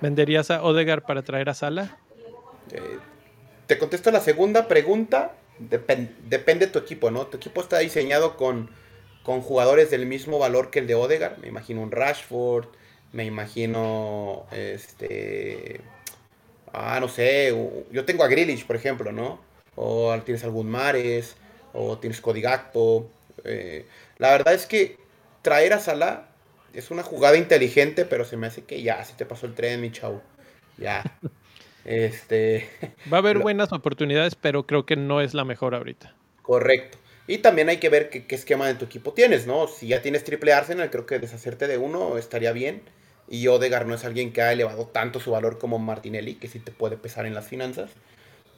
¿Venderías 0.00 0.50
a 0.50 0.62
Odegaard 0.64 1.04
para 1.04 1.22
traer 1.22 1.48
a 1.48 1.54
Sala? 1.54 1.98
Eh, 2.72 2.98
te 3.68 3.78
contesto 3.78 4.10
la 4.10 4.20
segunda 4.20 4.66
pregunta. 4.66 5.36
Depende 5.58 6.66
de 6.66 6.72
tu 6.72 6.78
equipo, 6.78 7.10
¿no? 7.10 7.26
Tu 7.26 7.36
equipo 7.36 7.60
está 7.60 7.78
diseñado 7.78 8.36
con, 8.36 8.70
con 9.22 9.40
jugadores 9.40 9.90
del 9.90 10.06
mismo 10.06 10.38
valor 10.38 10.70
que 10.70 10.80
el 10.80 10.86
de 10.86 10.94
Odegaard. 10.94 11.38
Me 11.38 11.48
imagino 11.48 11.82
un 11.82 11.90
Rashford, 11.90 12.66
me 13.12 13.24
imagino 13.24 14.46
este 14.52 15.80
ah, 16.72 16.98
no 17.00 17.08
sé, 17.08 17.54
yo 17.90 18.04
tengo 18.04 18.24
a 18.24 18.28
Grealish, 18.28 18.66
por 18.66 18.76
ejemplo, 18.76 19.12
¿no? 19.12 19.40
O 19.76 20.18
tienes 20.24 20.44
algún 20.44 20.70
Mares, 20.70 21.36
o 21.72 21.98
tienes 21.98 22.20
Codigacto. 22.20 23.10
Eh, 23.44 23.86
la 24.18 24.30
verdad 24.30 24.54
es 24.54 24.66
que 24.66 24.98
traer 25.42 25.72
a 25.72 25.80
Salah 25.80 26.28
es 26.72 26.90
una 26.90 27.02
jugada 27.02 27.36
inteligente, 27.36 28.04
pero 28.04 28.24
se 28.24 28.36
me 28.36 28.46
hace 28.46 28.64
que 28.64 28.82
ya, 28.82 29.04
se 29.04 29.14
te 29.14 29.26
pasó 29.26 29.46
el 29.46 29.54
tren, 29.54 29.80
mi 29.80 29.92
chavo. 29.92 30.22
Ya. 30.78 31.02
este. 31.84 32.68
Va 33.12 33.18
a 33.18 33.20
haber 33.20 33.38
buenas 33.38 33.72
oportunidades, 33.72 34.34
pero 34.34 34.66
creo 34.66 34.86
que 34.86 34.96
no 34.96 35.20
es 35.20 35.34
la 35.34 35.44
mejor 35.44 35.74
ahorita. 35.74 36.14
Correcto. 36.42 36.98
Y 37.26 37.38
también 37.38 37.68
hay 37.68 37.78
que 37.78 37.88
ver 37.88 38.10
qué, 38.10 38.26
qué 38.26 38.34
esquema 38.34 38.66
de 38.66 38.74
tu 38.74 38.84
equipo 38.84 39.12
tienes, 39.12 39.46
¿no? 39.46 39.68
Si 39.68 39.86
ya 39.88 40.02
tienes 40.02 40.24
triple 40.24 40.52
Arsenal, 40.52 40.90
creo 40.90 41.06
que 41.06 41.18
deshacerte 41.18 41.68
de 41.68 41.78
uno 41.78 42.18
estaría 42.18 42.52
bien. 42.52 42.82
Y 43.28 43.46
Odegar 43.46 43.86
no 43.86 43.94
es 43.94 44.04
alguien 44.04 44.32
que 44.32 44.42
ha 44.42 44.52
elevado 44.52 44.86
tanto 44.86 45.20
su 45.20 45.30
valor 45.30 45.58
como 45.58 45.78
Martinelli, 45.78 46.34
que 46.34 46.48
sí 46.48 46.58
te 46.58 46.72
puede 46.72 46.96
pesar 46.96 47.24
en 47.24 47.34
las 47.34 47.46
finanzas. 47.46 47.90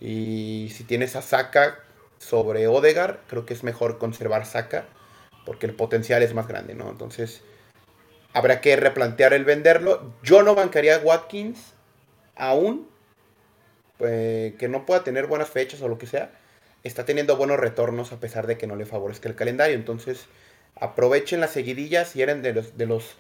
Y 0.01 0.71
si 0.75 0.85
tienes 0.85 1.17
a 1.17 1.23
Saka 1.23 1.79
sobre 2.19 2.67
Odegar, 2.67 3.21
creo 3.29 3.47
que 3.47 3.55
es 3.55 3.63
mejor 3.63 3.99
conservar 3.99 4.47
Saka, 4.47 4.87
porque 5.47 5.67
el 5.67 5.75
potencial 5.75 6.23
es 6.23 6.35
más 6.35 6.49
grande, 6.49 6.75
¿no? 6.75 6.91
Entonces, 6.91 7.43
habrá 8.33 8.61
que 8.61 8.77
replantear 8.77 9.33
el 9.33 9.45
venderlo. 9.45 10.13
Yo 10.23 10.43
no 10.43 10.55
bancaría 10.55 10.97
a 10.97 10.99
Watkins 10.99 11.75
aún, 12.35 12.89
eh, 14.01 14.55
que 14.59 14.69
no 14.69 14.87
pueda 14.87 15.05
tener 15.05 15.27
buenas 15.27 15.51
fechas 15.51 15.81
o 15.83 15.89
lo 15.89 15.99
que 15.99 16.07
sea. 16.07 16.31
Está 16.83 17.05
teniendo 17.05 17.37
buenos 17.37 17.59
retornos 17.59 18.13
a 18.13 18.21
pesar 18.21 18.47
de 18.47 18.59
que 18.59 18.67
no 18.67 18.77
le 18.77 18.87
favorezca 18.87 19.29
el 19.29 19.35
calendario. 19.35 19.77
Entonces, 19.77 20.27
aprovechen 20.77 21.41
las 21.41 21.53
seguidillas 21.53 22.15
y 22.17 22.23
eran 22.23 22.43
de 22.43 22.53
los, 22.53 22.77
de 22.77 22.87
los 22.87 23.17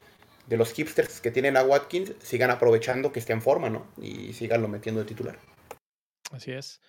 de 0.46 0.56
los 0.56 0.72
hipsters 0.72 1.20
que 1.20 1.30
tienen 1.30 1.56
a 1.56 1.62
Watkins 1.62 2.12
sigan 2.22 2.50
aprovechando 2.50 3.12
que 3.12 3.18
esté 3.20 3.32
en 3.32 3.42
forma, 3.42 3.70
¿no? 3.70 3.86
Y 4.00 4.32
siganlo 4.32 4.68
metiendo 4.68 5.00
de 5.00 5.06
titular. 5.06 5.38
Así 6.30 6.52
es. 6.52 6.80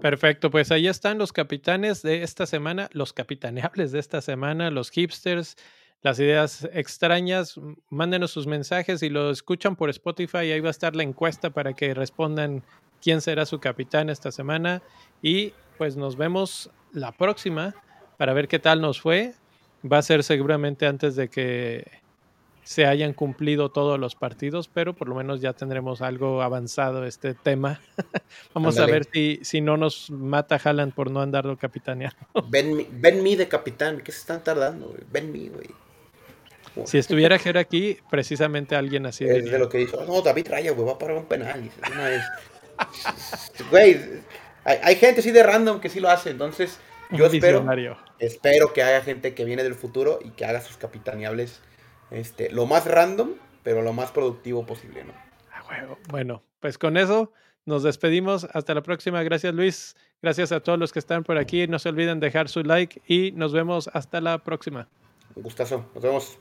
Perfecto, 0.00 0.50
pues 0.50 0.70
ahí 0.70 0.86
están 0.88 1.18
los 1.18 1.32
capitanes 1.32 2.00
de 2.02 2.22
esta 2.22 2.46
semana, 2.46 2.88
los 2.92 3.12
capitaneables 3.12 3.92
de 3.92 3.98
esta 3.98 4.22
semana, 4.22 4.70
los 4.70 4.90
hipsters, 4.90 5.56
las 6.00 6.18
ideas 6.18 6.66
extrañas. 6.72 7.60
Mándenos 7.90 8.30
sus 8.30 8.46
mensajes 8.46 9.02
y 9.02 9.10
lo 9.10 9.30
escuchan 9.30 9.76
por 9.76 9.90
Spotify. 9.90 10.52
Ahí 10.52 10.60
va 10.60 10.68
a 10.68 10.70
estar 10.70 10.96
la 10.96 11.02
encuesta 11.02 11.50
para 11.50 11.74
que 11.74 11.92
respondan 11.92 12.62
quién 13.04 13.20
será 13.20 13.44
su 13.44 13.60
capitán 13.60 14.08
esta 14.08 14.32
semana. 14.32 14.82
Y 15.22 15.52
pues 15.76 15.96
nos 15.96 16.16
vemos 16.16 16.70
la 16.92 17.12
próxima 17.12 17.74
para 18.16 18.32
ver 18.32 18.48
qué 18.48 18.58
tal 18.58 18.80
nos 18.80 19.00
fue. 19.00 19.34
Va 19.84 19.98
a 19.98 20.02
ser 20.02 20.24
seguramente 20.24 20.86
antes 20.86 21.14
de 21.14 21.28
que 21.28 21.84
se 22.62 22.86
hayan 22.86 23.12
cumplido 23.12 23.70
todos 23.70 24.00
los 24.00 24.14
partidos, 24.14 24.68
pero 24.68 24.94
por 24.94 25.08
lo 25.10 25.14
menos 25.14 25.42
ya 25.42 25.52
tendremos 25.52 26.00
algo 26.00 26.40
avanzado 26.40 27.04
este 27.04 27.34
tema. 27.34 27.82
Vamos 28.54 28.78
a 28.78 28.86
ver 28.86 29.06
si, 29.12 29.38
si 29.42 29.60
no 29.60 29.76
nos 29.76 30.10
mata 30.10 30.58
Haaland 30.62 30.94
por 30.94 31.10
no 31.10 31.20
andarlo 31.20 31.58
capitaneando. 31.58 32.16
ven, 32.48 32.86
ven 32.90 33.22
mi 33.22 33.36
de 33.36 33.48
capitán, 33.48 34.00
¿qué 34.00 34.12
se 34.12 34.20
están 34.20 34.42
tardando? 34.42 34.96
Ven 35.12 35.30
mi, 35.30 35.48
güey. 35.48 35.68
Si 36.86 36.98
estuviera 36.98 37.38
Ger 37.38 37.56
aquí, 37.58 37.98
precisamente 38.10 38.74
alguien 38.74 39.06
así. 39.06 39.24
Es 39.24 39.44
de 39.44 39.58
lo 39.58 39.68
que 39.68 39.78
dijo, 39.78 40.02
no, 40.04 40.22
David 40.22 40.48
Raya, 40.48 40.72
güey, 40.72 40.86
va 40.86 40.94
a 40.94 40.98
parar 40.98 41.18
un 41.18 41.26
penal. 41.26 41.70
Güey, 43.70 44.00
hay, 44.64 44.78
hay, 44.82 44.96
gente 44.96 45.20
así 45.20 45.30
de 45.30 45.42
random 45.42 45.80
que 45.80 45.88
sí 45.88 46.00
lo 46.00 46.10
hace, 46.10 46.30
entonces 46.30 46.78
yo 47.10 47.26
espero, 47.26 47.64
espero 48.18 48.72
que 48.72 48.82
haya 48.82 49.02
gente 49.02 49.34
que 49.34 49.44
viene 49.44 49.62
del 49.62 49.74
futuro 49.74 50.18
y 50.22 50.30
que 50.30 50.44
haga 50.44 50.60
sus 50.60 50.76
capitaneables 50.76 51.60
este, 52.10 52.50
lo 52.50 52.66
más 52.66 52.86
random, 52.86 53.34
pero 53.62 53.82
lo 53.82 53.92
más 53.92 54.10
productivo 54.10 54.66
posible, 54.66 55.04
¿no? 55.04 55.12
Bueno, 56.08 56.42
pues 56.60 56.78
con 56.78 56.96
eso 56.96 57.32
nos 57.64 57.82
despedimos. 57.82 58.46
Hasta 58.52 58.74
la 58.74 58.82
próxima. 58.82 59.22
Gracias, 59.22 59.54
Luis. 59.54 59.96
Gracias 60.22 60.52
a 60.52 60.60
todos 60.60 60.78
los 60.78 60.92
que 60.92 60.98
están 60.98 61.24
por 61.24 61.38
aquí. 61.38 61.66
No 61.66 61.78
se 61.78 61.88
olviden 61.88 62.20
dejar 62.20 62.48
su 62.48 62.62
like 62.62 63.00
y 63.06 63.32
nos 63.32 63.52
vemos 63.52 63.88
hasta 63.92 64.20
la 64.20 64.38
próxima. 64.38 64.88
Un 65.34 65.42
gustazo. 65.42 65.90
Nos 65.94 66.02
vemos. 66.02 66.38